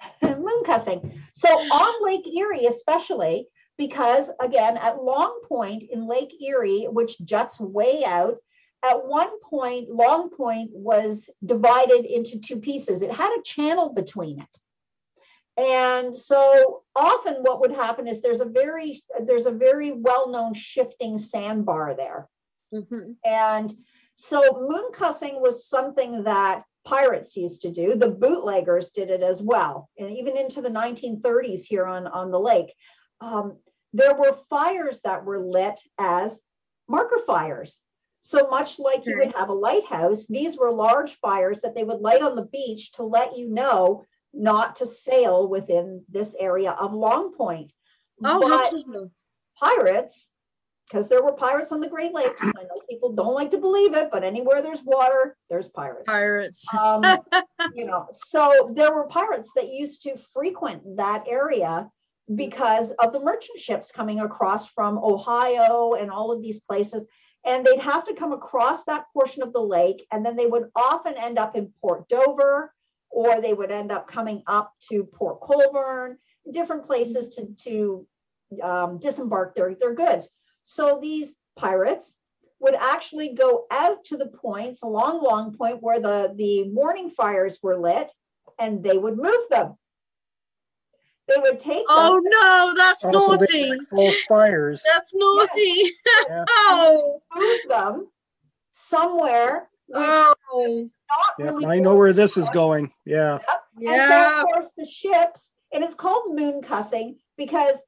[0.22, 1.20] moon cussing.
[1.32, 7.60] So on Lake Erie, especially, because again, at Long Point in Lake Erie, which juts
[7.60, 8.36] way out,
[8.84, 13.02] at one point, Long Point was divided into two pieces.
[13.02, 14.58] It had a channel between it.
[15.58, 21.18] And so often what would happen is there's a very there's a very well-known shifting
[21.18, 22.28] sandbar there.
[22.72, 23.16] Mhm.
[23.24, 23.74] And
[24.14, 27.94] so moon cussing was something that pirates used to do.
[27.94, 29.90] The bootleggers did it as well.
[29.98, 32.74] And even into the 1930s here on, on the lake,
[33.20, 33.58] um,
[33.92, 36.40] there were fires that were lit as
[36.88, 37.78] marker fires.
[38.20, 42.00] So much like you would have a lighthouse, these were large fires that they would
[42.00, 46.92] light on the beach to let you know not to sail within this area of
[46.92, 47.72] Long Point.
[48.24, 49.20] Oh, But
[49.60, 50.30] pirates,
[50.88, 52.42] because there were pirates on the Great Lakes.
[52.42, 56.04] and I know people don't like to believe it, but anywhere there's water, there's pirates.
[56.06, 56.64] pirates.
[56.74, 57.02] Um,
[57.74, 61.88] you know, so there were pirates that used to frequent that area
[62.34, 67.04] because of the merchant ships coming across from Ohio and all of these places.
[67.44, 70.70] And they'd have to come across that portion of the lake, and then they would
[70.74, 72.74] often end up in Port Dover,
[73.10, 76.18] or they would end up coming up to Port Colborne,
[76.52, 78.06] different places to, to
[78.62, 80.28] um, disembark their, their goods.
[80.70, 82.14] So these pirates
[82.60, 87.58] would actually go out to the points along Long Point where the, the morning fires
[87.62, 88.12] were lit
[88.58, 89.78] and they would move them.
[91.26, 93.70] They would take Oh them, no, that's Also, naughty.
[93.70, 94.82] like false fires.
[94.92, 95.90] That's naughty.
[96.28, 96.44] Yeah.
[96.50, 98.08] Oh, move them
[98.70, 99.70] somewhere.
[99.94, 100.90] oh, not
[101.38, 102.92] Yeah, really I know where this is going.
[103.06, 103.38] Yeah.
[103.78, 104.40] And so, yeah.
[104.42, 107.82] of course, the ships, and it's called moon cussing because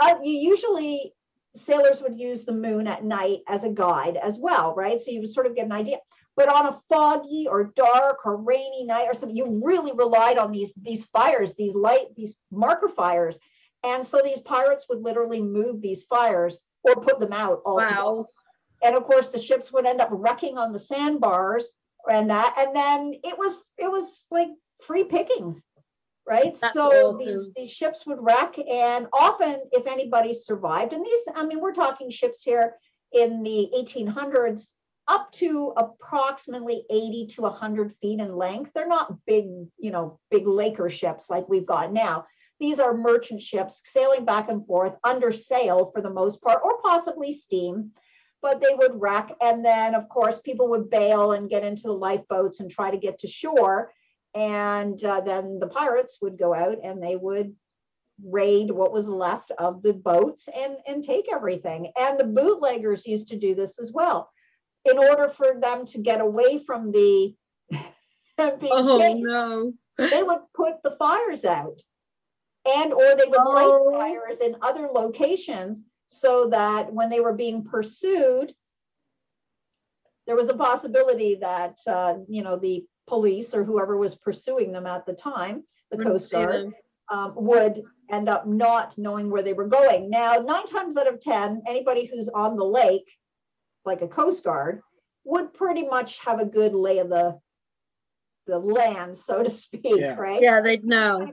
[0.00, 1.12] uh, you usually
[1.58, 4.98] sailors would use the moon at night as a guide as well, right?
[5.00, 5.98] So you would sort of get an idea.
[6.36, 10.52] But on a foggy or dark or rainy night or something, you really relied on
[10.52, 13.38] these these fires, these light, these marker fires.
[13.84, 18.26] And so these pirates would literally move these fires or put them out altogether Wow.
[18.82, 21.68] and of course the ships would end up wrecking on the sandbars
[22.10, 24.48] and that and then it was it was like
[24.86, 25.64] free pickings
[26.28, 27.26] right That's so awesome.
[27.26, 31.72] these these ships would wreck and often if anybody survived and these i mean we're
[31.72, 32.74] talking ships here
[33.12, 34.74] in the 1800s
[35.08, 39.46] up to approximately 80 to 100 feet in length they're not big
[39.78, 42.26] you know big laker ships like we've got now
[42.60, 46.80] these are merchant ships sailing back and forth under sail for the most part or
[46.82, 47.92] possibly steam
[48.42, 49.32] but they would wreck.
[49.40, 52.96] And then, of course, people would bail and get into the lifeboats and try to
[52.96, 53.92] get to shore.
[54.34, 57.54] And uh, then the pirates would go out and they would
[58.24, 61.92] raid what was left of the boats and, and take everything.
[61.98, 64.30] And the bootleggers used to do this as well.
[64.84, 67.34] In order for them to get away from the
[67.70, 69.72] being Oh chased, no.
[69.98, 71.80] they would put the fires out
[72.76, 73.50] and or they would Oh.
[73.90, 78.54] light fires in other locations so that when they were being pursued
[80.26, 84.86] there was a possibility that uh, you know the police or whoever was pursuing them
[84.86, 86.72] at the time the Wouldn't coast guard
[87.10, 90.10] um, would end up not knowing where they were going.
[90.10, 93.10] Now, nine times out of 10, anybody who's on the lake,
[93.84, 94.82] like a coast guard,
[95.24, 97.38] would pretty much have a good lay of the
[98.46, 100.14] the land, so to speak, Yeah.
[100.14, 100.40] right?
[100.40, 101.32] Yeah, they'd know.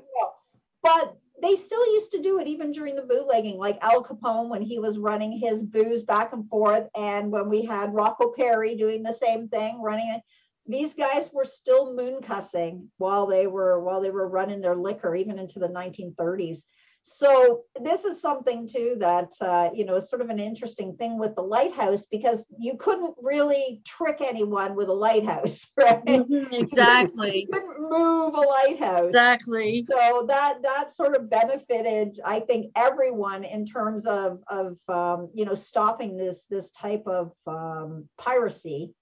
[0.83, 4.61] But they still used to do it even during the bootlegging, like Al Capone when
[4.61, 9.01] he was running his booze back and forth, and when we had Rocco Perri doing
[9.01, 10.21] the same thing, running it.
[10.67, 15.15] These guys were still moon cussing while they were while they were running their liquor,
[15.15, 16.63] even into the 1930s.
[17.07, 21.19] So this is something too that uh, you know is sort of an interesting thing
[21.19, 26.03] with the lighthouse because you couldn't really trick anyone with a lighthouse, right?
[26.03, 27.41] Mhm, Exactly.
[27.41, 29.85] You couldn't move a lighthouse Exactly.
[29.89, 35.45] so that that sort of benefited i think everyone in terms of of um, you
[35.45, 38.93] know stopping this this type of um, piracy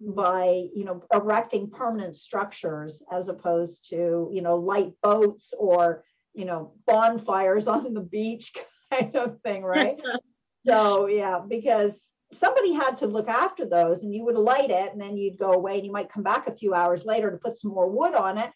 [0.00, 6.44] by you know erecting permanent structures as opposed to you know light boats or you
[6.44, 8.52] know bonfires on the beach
[8.92, 10.00] kind of thing right
[10.66, 15.00] so yeah because somebody had to look after those and you would light it and
[15.00, 17.56] then you'd go away and you might come back a few hours later to put
[17.56, 18.50] some more wood on it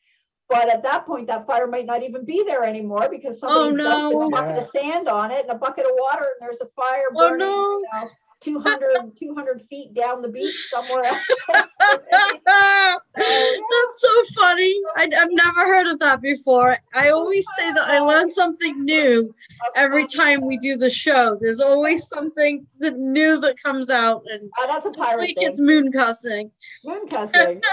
[0.49, 3.85] but at that point that fire might not even be there anymore because oh, somebody's
[3.85, 4.27] dumped no.
[4.27, 7.07] a bucket of sand on it and a bucket of water and there's a fire
[7.15, 7.79] Oh, burning no.
[7.79, 8.11] you know.
[8.43, 11.21] 200, 200 feet down the beach somewhere else.
[13.17, 14.75] That's so funny.
[14.97, 16.77] I, have never heard of that before.
[16.95, 19.35] I always say that I learn something new
[19.77, 21.37] every time we do the show.
[21.41, 25.49] There's always something that new that comes out, and Oh, that's a pirate week thing.
[25.49, 26.51] it's moon cussing.
[26.85, 27.61] Moon cussing.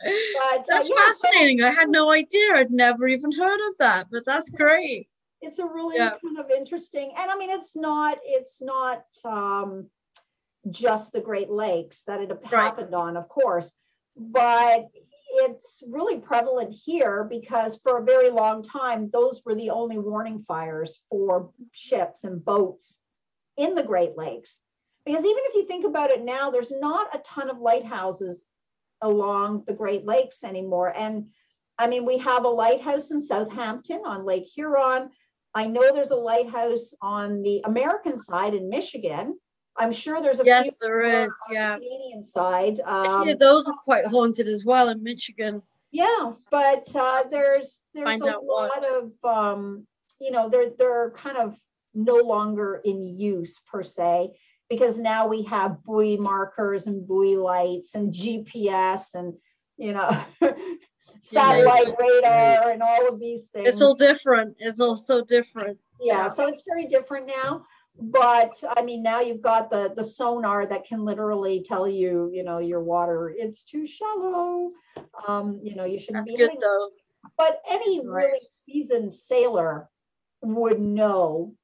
[0.00, 1.62] But, uh, That's yeah, so fascinating.
[1.62, 2.52] I had no idea.
[2.56, 5.08] I'd never even heard of that, but that's great.
[5.40, 6.10] it's a really Yeah.
[6.22, 9.86] kind of interesting, and I mean, it's not, it's not um,
[10.70, 13.72] just the Great Lakes that it happened on, of course,
[14.16, 14.86] but
[15.36, 20.44] it's really prevalent here because for a very long time, those were the only warning
[20.46, 22.98] fires for ships and boats
[23.56, 24.60] in the Great Lakes.
[25.04, 28.44] Because even if you think about it now, there's not a ton of lighthouses
[29.02, 30.94] along the Great Lakes anymore.
[30.96, 31.26] And
[31.78, 35.10] I mean, we have a lighthouse in Southampton on Lake Huron.
[35.54, 39.38] I know there's a lighthouse on the American side in Michigan.
[39.76, 41.26] I'm sure there's a Yes, few there is.
[41.26, 41.74] on the Yeah.
[41.78, 42.80] Canadian side.
[42.80, 45.62] Um, yeah, those are quite haunted as well in Michigan.
[45.90, 48.70] Yes, but uh, there's there's Find a out what.
[48.76, 49.86] lot of um,
[50.20, 51.56] you know they're they're kind of
[51.94, 54.30] no longer in use per se
[54.68, 59.34] because now we have buoy markers and buoy lights and GPS and
[59.76, 60.10] you know
[61.20, 63.68] satellite radar and all of these things.
[63.68, 64.56] It's all different.
[64.58, 65.78] It's all so different.
[66.00, 67.64] yeah, so it's very different now.
[68.00, 72.42] But I mean, now you've got the the sonar that can literally tell you, you
[72.42, 74.70] know, your water it's too shallow.
[75.28, 76.90] Um, you know, you shouldn't That's be good though.
[77.38, 79.88] but any really seasoned sailor
[80.42, 81.54] would know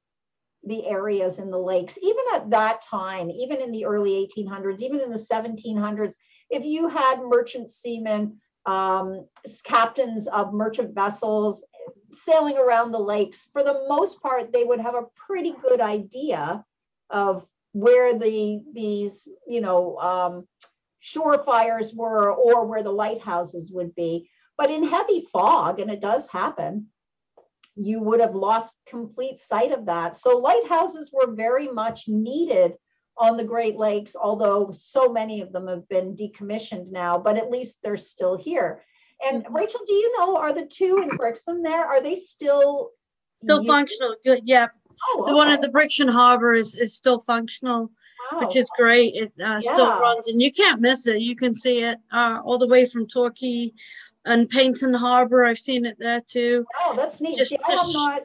[0.63, 4.99] the areas in the lakes, even at that time, even in the early 1800s, even
[5.01, 6.15] in the 1700s.
[6.49, 9.25] If you had merchant seamen, um,
[9.63, 11.63] captains of merchant vessels
[12.11, 16.63] sailing around the lakes, for the most part, they would have a pretty good idea
[17.09, 20.47] of where the these you know um,
[20.99, 24.29] shore fires were or where the lighthouses would be.
[24.57, 26.87] But in heavy fog, and it does happen,
[27.75, 30.15] you would have lost complete sight of that.
[30.15, 32.73] So lighthouses were very much needed
[33.17, 37.51] on the Great Lakes, although so many of them have been decommissioned now, but at
[37.51, 38.83] least they're still here.
[39.27, 39.53] And Mhm.
[39.53, 42.91] Rachel, do you know, are the two in Brixham there, are they still?
[43.43, 43.69] Still used?
[43.69, 44.15] functional.
[44.23, 44.41] Good.
[44.45, 44.67] Yeah.
[45.09, 47.89] Oh, The one at the Brixham Harbor is, is still functional,
[48.33, 49.15] which is great.
[49.15, 51.21] It uh, still runs and you can't miss it.
[51.21, 53.73] You can see it uh, all the way from Torquay
[54.25, 55.43] and Paignton Harbor.
[55.45, 56.65] I've seen it there too.
[56.81, 57.37] Oh, that's neat.
[57.37, 58.23] Just- See, I have not,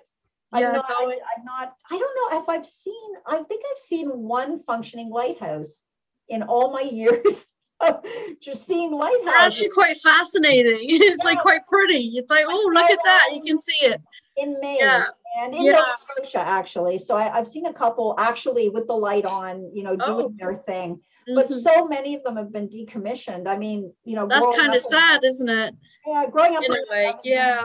[0.52, 3.78] I've yeah, not, going- I've not, I don't know if I've seen, I think I've
[3.78, 5.82] seen one functioning lighthouse
[6.28, 7.46] in all my years
[8.40, 10.78] just seeing They're lighthouses actually quite fascinating.
[10.88, 11.98] It's like quite pretty.
[12.16, 13.30] It's like, oh, look at that.
[13.34, 14.00] You can see it.
[14.38, 15.06] in Maine Yeah.
[15.40, 15.72] and in Yeah.
[15.72, 16.98] Nova Scotia, actually.
[16.98, 20.34] So I, I've seen a couple actually with the light on, you know, doing Oh.
[20.36, 21.00] their thing.
[21.34, 21.60] But Mhm.
[21.62, 23.46] so many of them have been decommissioned.
[23.48, 25.74] I mean, you know, That's kind of in- sad, isn't it?
[26.06, 27.64] Yeah, growing up in a way, yeah.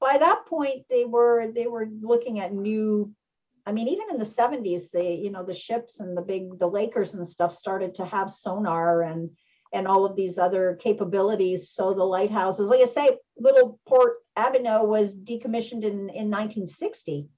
[0.00, 3.12] By that point, they were they were looking at new.
[3.64, 6.66] I mean, even in the seventies, they you know the ships and the big the
[6.68, 9.30] Lakers and stuff started to have sonar and
[9.72, 11.70] and all of these other capabilities.
[11.70, 17.28] So the lighthouses, like I say, little Port Abino was decommissioned in in 1960.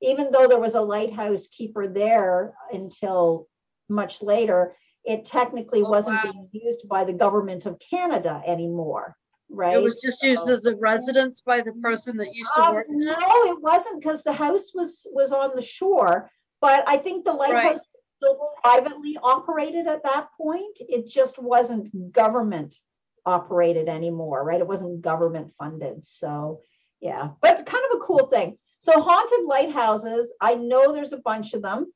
[0.00, 3.48] Even though there was a lighthouse keeper there until
[3.88, 6.32] much later, it technically Oh, wasn't wow.
[6.32, 9.16] being used by the government of Canada anymore,
[9.50, 9.74] right?
[9.76, 12.74] It was just used So- as a residence by the person that used to um,
[12.74, 13.12] work no,
[13.52, 16.30] it wasn't because the house was was on the shore.
[16.60, 17.72] But I think the lighthouse Right.
[17.72, 17.80] was
[18.16, 20.76] still privately operated at that point.
[20.80, 22.76] It just wasn't government
[23.24, 24.60] operated anymore, right?
[24.60, 26.04] It wasn't government funded.
[26.04, 26.62] So
[27.00, 28.58] yeah, but kind of a cool thing.
[28.80, 31.92] So haunted lighthouses, I know there's a bunch of them.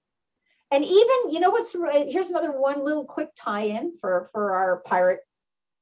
[0.71, 5.21] And even, you know what's here's another one little quick tie-in for for our pirate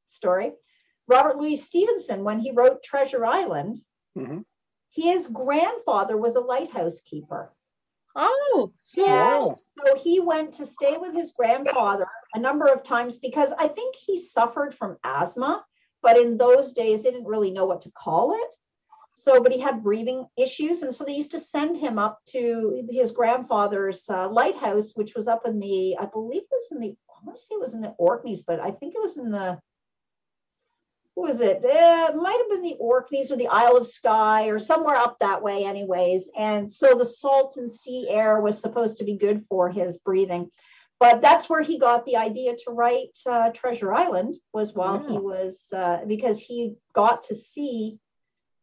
[0.07, 0.53] story.
[1.11, 3.76] Robert Louis Stevenson, when he wrote Treasure Island,
[4.16, 4.44] Mhm.
[4.90, 7.52] his grandfather was a lighthouse keeper.
[8.16, 9.50] Oh, small.
[9.50, 9.56] Wow.
[9.86, 13.94] So he went to stay with his grandfather a number of times because I think
[13.96, 15.64] he suffered from asthma,
[16.02, 18.54] but in those days they didn't really know what to call it.
[19.12, 22.86] So, but he had breathing issues, and so they used to send him up to
[22.90, 26.90] his grandfather's uh, lighthouse, which was up in the, I believe it was in the,
[26.90, 29.30] I want to say it was in the Orkneys, but I think it was in
[29.32, 29.61] the,
[31.14, 31.58] what was it?
[31.64, 35.18] Uh, it might have been the Orkneys or the Isle of Skye or somewhere up
[35.18, 36.30] that way, anyways.
[36.36, 40.50] And so the salt and sea air was supposed to be good for his breathing.
[41.00, 45.16] But that's where he got the idea to write uh, Treasure Island was while he
[45.18, 47.98] was uh, because he got to see,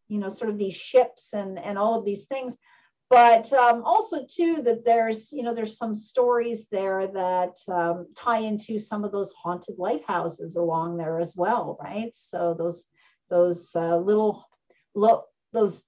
[0.08, 2.56] you know, sort of these ships and and all of these things.
[3.10, 8.40] But um, also too that there's you know there's some stories there that um, tie
[8.40, 12.12] into some of those haunted lighthouses along there as well right?
[12.14, 12.86] So those
[13.30, 14.46] those uh, little
[14.96, 15.84] lo- those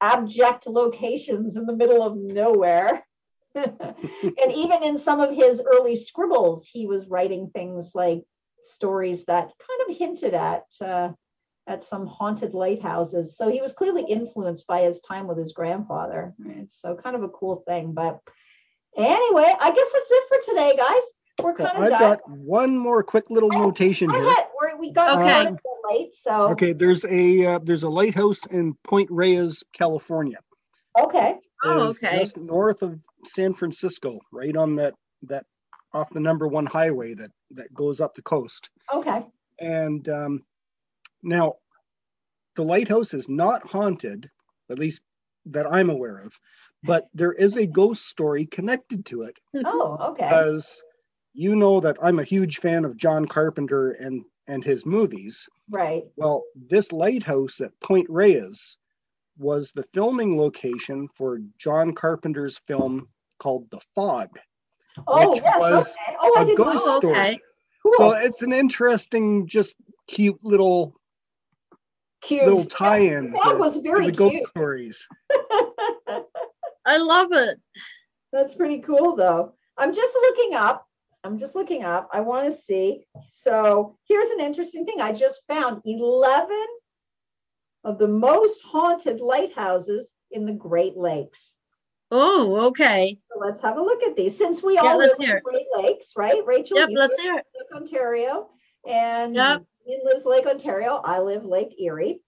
[0.00, 3.04] abject locations in the middle of nowhere.
[3.54, 8.22] And even in some of his early scribbles he was writing things like
[8.62, 11.12] stories that kind of hinted at uh,
[11.68, 13.36] at some haunted lighthouses.
[13.36, 16.34] So he was clearly influenced by his time with his grandfather.
[16.38, 16.70] Right?
[16.72, 17.92] So kind of a cool thing.
[17.92, 18.20] But
[18.96, 21.02] anyway, I guess that's it for today, guys.
[21.40, 22.00] We're kind of I've done.
[22.00, 24.26] got one more quick little Oh, notation Go here.
[24.26, 24.46] ahead.
[24.60, 25.44] We're, we got Okay.
[25.44, 26.12] so late.
[26.12, 30.38] So Okay, there's a uh, there's a lighthouse in Point Reyes, California.
[31.00, 31.36] okay.
[31.64, 32.18] Oh, okay.
[32.20, 34.94] Just north of San Francisco, right on that
[35.24, 35.44] that
[35.92, 38.70] off the number one highway that that goes up the coast.
[38.92, 39.24] Okay.
[39.60, 40.42] And um,
[41.22, 41.54] now,
[42.56, 44.30] the lighthouse is not haunted,
[44.70, 45.02] at least
[45.46, 46.32] that I'm aware of,
[46.82, 50.24] but there is a ghost story connected to it Oh, okay.
[50.24, 50.82] because
[51.34, 55.46] you know that I'm a huge fan of John Carpenter and and his movies.
[55.70, 56.04] right.
[56.16, 58.78] Well, this lighthouse at Point Reyes
[59.36, 63.08] was the filming location for John Carpenter's film
[63.38, 64.30] called The Fog,
[65.06, 65.60] Oh, which yes.
[65.60, 66.16] was Okay.
[66.20, 66.98] Oh, I didn't ghost know.
[66.98, 67.12] Story.
[67.18, 67.38] okay.
[67.84, 67.92] Cool.
[67.98, 69.76] So it's an interesting, just
[70.08, 70.94] cute little
[72.20, 72.44] cute.
[72.44, 74.48] little tie-in That to, was very the ghost cute.
[74.48, 75.06] stories.
[76.86, 77.60] I love it.
[78.32, 79.54] That's pretty cool, though.
[79.76, 80.86] I'm just looking up.
[81.24, 82.08] I'm just looking up.
[82.12, 83.04] I want to see.
[83.26, 85.00] So here's an interesting thing.
[85.00, 86.56] I just found 11
[87.84, 91.54] of the most haunted lighthouses in the Great Lakes.
[92.10, 93.18] Oh, okay.
[93.30, 94.36] So let's have a look at these.
[94.36, 95.50] Since we Yeah, all live in hear the.
[95.50, 96.40] Great Lakes, right?
[96.46, 97.46] Rachel, Yep, let's live hear it.
[97.74, 98.48] Ontario,
[98.88, 99.64] and Yep.
[99.88, 101.00] Ian lives Lake Ontario.
[101.04, 102.20] I live Lake Erie.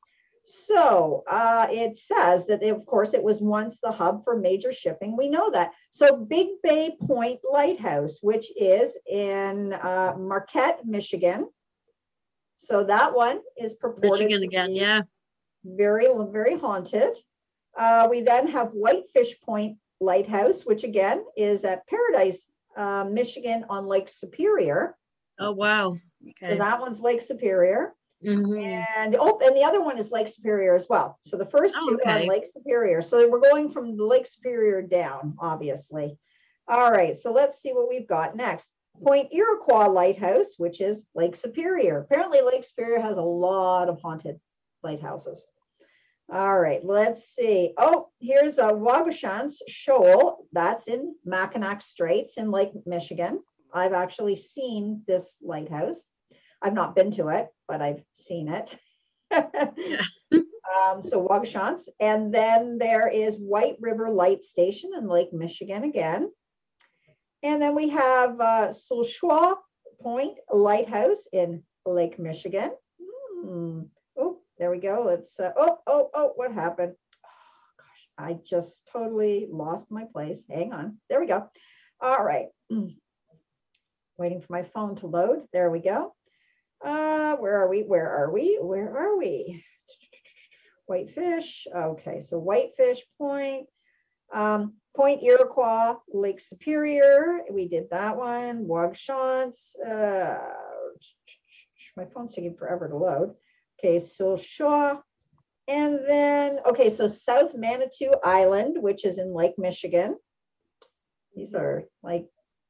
[0.43, 5.17] So uh, it says that, of course, it was once the hub for major shipping.
[5.17, 5.73] We know that.
[5.91, 11.49] So Big Bay Point Lighthouse, which is in uh, Marquette, Michigan.
[12.57, 14.75] So that one is purported Michigan again.
[14.75, 15.03] Yeah.
[15.65, 17.15] very, very haunted.
[17.77, 22.47] Uh, we then have Whitefish Point Lighthouse, which again is at Paradise,
[22.77, 24.97] uh, Michigan on Lake Superior.
[25.39, 25.97] Oh, wow.
[26.23, 26.59] So Okay.
[26.59, 27.95] that one's Lake Superior.
[28.25, 28.63] Mhm.
[28.97, 31.19] And oh, and the other one is Lake Superior as well.
[31.23, 32.27] So the first Oh, two are.
[32.29, 33.01] Lake Superior.
[33.01, 36.19] So we're going from the Lake Superior down, obviously.
[36.69, 38.75] All right, so let's see what we've got next.
[39.03, 42.01] Point Iroquois Lighthouse, which is Lake Superior.
[42.01, 44.39] Apparently, Lake Superior has a lot of haunted
[44.83, 45.47] lighthouses.
[46.31, 47.73] All right, let's see.
[47.79, 50.47] Oh, here's a Waugoshance Shoal.
[50.53, 53.43] That's in Mackinac Straits in Lake Michigan.
[53.73, 56.07] I've actually seen this lighthouse.
[56.63, 58.77] I've not been to it, but I've seen it.
[59.33, 61.89] um, so Waugoshance.
[62.01, 66.31] And then there is White River Light Station in Lake Michigan again.
[67.43, 69.55] And then we have uh, Seul Choix
[70.01, 72.73] Point Lighthouse in Lake Michigan.
[73.43, 73.83] Hmm.
[74.19, 75.05] Oh, there we go.
[75.07, 76.93] Let's, uh, oh, oh, oh, what happened?
[77.25, 80.45] Oh, gosh, I just totally lost my place.
[80.51, 80.99] Hang on.
[81.09, 81.49] There we go.
[82.01, 82.49] All right.
[84.21, 85.47] Waiting for my phone to load.
[85.51, 86.13] There we go.
[86.85, 87.85] Uh, where are we?
[87.85, 88.59] Where are we?
[88.61, 89.65] Where are we?
[90.85, 91.67] Whitefish.
[91.75, 93.67] Okay, so Whitefish Point,
[94.35, 97.39] um, Point Iroquois, Lake Superior.
[97.51, 98.67] We did that one.
[98.67, 99.75] Waugoshance.
[99.81, 100.53] Uh,
[101.97, 103.35] my phone's taking forever to load.
[103.83, 105.01] Okay, so Shaw.
[105.67, 110.19] And then, okay, so South Manitou Island, which is in Lake Michigan.
[111.35, 112.27] These are like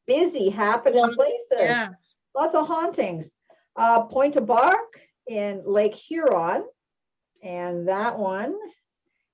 [0.06, 1.88] busy happening places Yeah.
[2.34, 3.30] lots of hauntings.
[3.76, 6.64] Uh, Pointe aux Barques in Lake Huron,
[7.42, 8.56] and that one.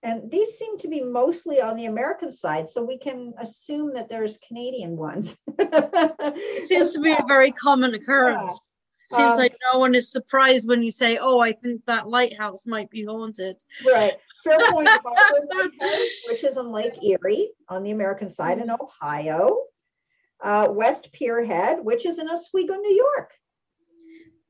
[0.03, 4.09] And these seem to be mostly on the American side, so we can assume that
[4.09, 5.37] there's Canadian ones.
[6.67, 8.61] Seems to be a very common occurrence.
[9.13, 12.67] Seems Um, like no one is surprised when you say, "Oh, I think that lighthouse
[12.67, 13.57] might be haunted."
[13.87, 14.15] right.
[14.45, 19.59] Fairport Harbor Lighthouse, which is on Lake Erie on the American side in Ohio.
[20.43, 23.33] Uh, West Pier Head, which is in Oswego, New York.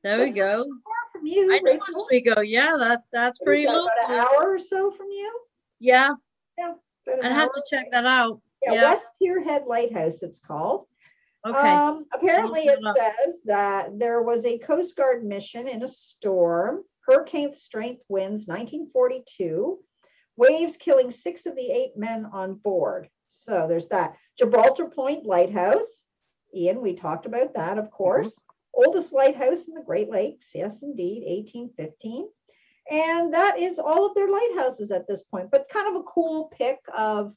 [0.03, 0.63] There we That's go.
[0.63, 2.01] Far from you, I know Rachel.
[2.05, 2.41] Oswego.
[2.41, 3.89] Yeah, that that's pretty local.
[4.03, 5.39] About an hour or so from you.
[5.79, 6.09] Yeah,
[6.57, 6.73] Yeah.
[7.23, 8.41] I'd have to check that out.
[8.63, 8.83] Yeah, Yeah.
[8.89, 10.85] West Pier Head Lighthouse, it's called.
[11.45, 11.57] Okay.
[11.57, 12.95] Um, apparently it up.
[12.97, 18.89] says that there was a Coast Guard mission in a storm, hurricane strength winds, nineteen
[18.91, 19.79] forty-two,
[20.35, 23.07] waves killing six of the eight men on board.
[23.27, 24.15] So there's that.
[24.37, 26.05] Gibraltar Point Lighthouse.
[26.55, 28.39] Ian, we talked about that, of course.
[28.73, 30.51] Oldest lighthouse in the Great Lakes.
[30.53, 32.27] Yes, indeed, eighteen fifteen.
[32.89, 36.45] And that is all of their lighthouses at this point, but kind of a cool
[36.57, 37.33] pick of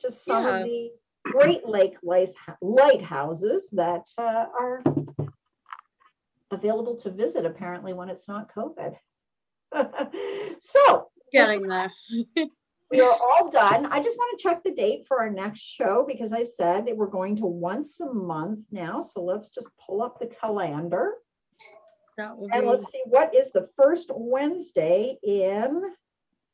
[0.00, 0.58] just some Yeah.
[0.58, 0.90] of the
[1.24, 4.82] Great Lake lighthouses that uh, are
[6.50, 8.96] available to visit apparently when it's not COVID.
[10.60, 11.92] so Getting there.
[12.90, 13.86] we are all done.
[13.86, 16.96] I just want to check the date for our next show because I said that
[16.96, 19.00] we're going to once a month now.
[19.00, 21.12] So let's just pull up the calendar
[22.18, 25.82] That will and be let's see what is the first Wednesday in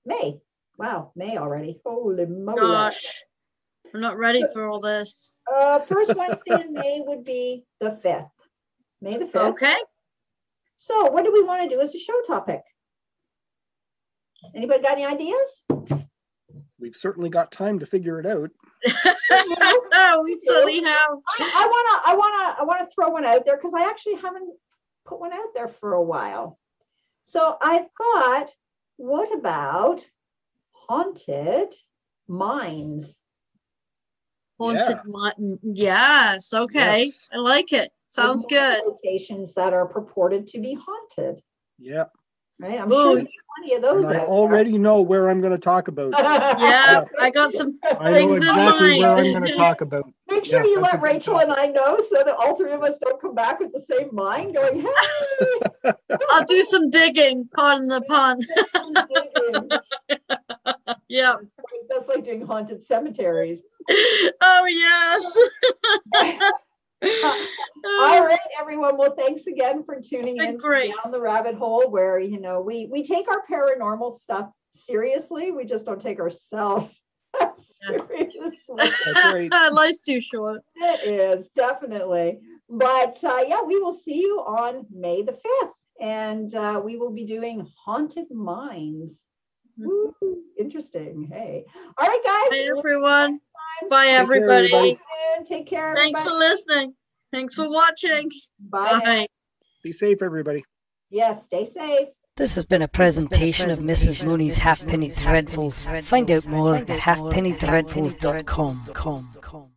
[0.05, 0.39] May.
[0.79, 1.81] Wow, May already.
[1.85, 2.61] Holy moly.
[2.61, 3.23] gosh.
[3.95, 5.37] I'm not ready for all this.
[5.51, 8.29] Uh, first Wednesday in May would be the 5th.
[9.01, 9.53] May the 5th.
[9.53, 9.77] Okay.
[10.77, 12.61] So what do we want to do as a show topic?
[14.55, 15.63] Anybody got any ideas?
[16.87, 18.49] We've certainly got time to figure it out.
[18.87, 21.19] no, we certainly have.
[21.41, 24.55] I, I wanna, I wanna, I wanna throw one out there because I actually haven't
[25.05, 26.61] put one out there for a while.
[27.25, 28.53] So I thought,
[28.99, 30.07] what about
[30.71, 31.75] haunted
[32.29, 33.17] mines?
[34.61, 35.59] Haunted mutton.
[35.65, 36.55] Yes.
[36.55, 37.07] Okay.
[37.07, 37.29] Yes.
[37.33, 37.91] I like it.
[38.07, 38.81] Sounds good.
[38.87, 41.43] Locations that are purported to be haunted,
[41.81, 42.05] Yeah.
[42.61, 42.81] Right?
[42.81, 42.95] I'm Ooh.
[42.95, 44.07] sure there's plenty of those.
[44.07, 44.27] I out there.
[44.27, 46.13] already know where I'm going to talk about.
[46.59, 47.79] Yeah, I got some.
[48.01, 50.11] I know Things in exactly where I'm going to talk about.
[50.31, 52.99] Make sure Yeah, you let Rachel and I know so that all three of us
[52.99, 55.93] don't come back with the same mind going, hey.
[56.31, 57.49] I'll do some digging.
[57.55, 58.41] Pardon the pun.
[61.09, 61.37] Yeah.
[61.89, 63.63] That's like doing haunted cemeteries.
[64.43, 64.67] Oh
[66.13, 66.53] yes.
[67.05, 68.97] All right, everyone.
[68.97, 70.95] Well, thanks again for tuning in to great.
[71.03, 75.51] down the rabbit hole where you know we we take our paranormal stuff seriously.
[75.51, 77.01] We just don't take ourselves
[77.57, 78.91] seriously.
[79.23, 79.73] That's.
[79.73, 80.63] Life's too short.
[80.77, 82.41] It is definitely.
[82.69, 85.71] But uh, yeah, we will see you on May the 5th.
[86.01, 89.23] And uh, we will be doing haunted mines.
[89.79, 89.89] Mm-hmm.
[89.89, 90.15] Woo,
[90.59, 91.29] interesting.
[91.31, 91.65] Hey.
[91.99, 92.33] All right, guys.
[92.33, 93.41] Bye, we'll see everyone.
[93.91, 94.73] Bye, care, everybody.
[94.73, 94.99] everybody.
[95.45, 95.95] Take care.
[95.97, 96.95] Thanks for listening.
[97.33, 98.31] Thanks for watching.
[98.59, 99.01] Bye.
[99.01, 99.27] Bye.
[99.83, 100.65] Be safe, everybody.
[101.11, 102.09] Yes, stay safe.
[102.37, 104.23] This has been a presentation of Mrs.
[104.25, 106.05] Mooney's Halfpenny Dreadfuls.
[106.05, 109.73] Find out more at halfpennydreadfuls.com.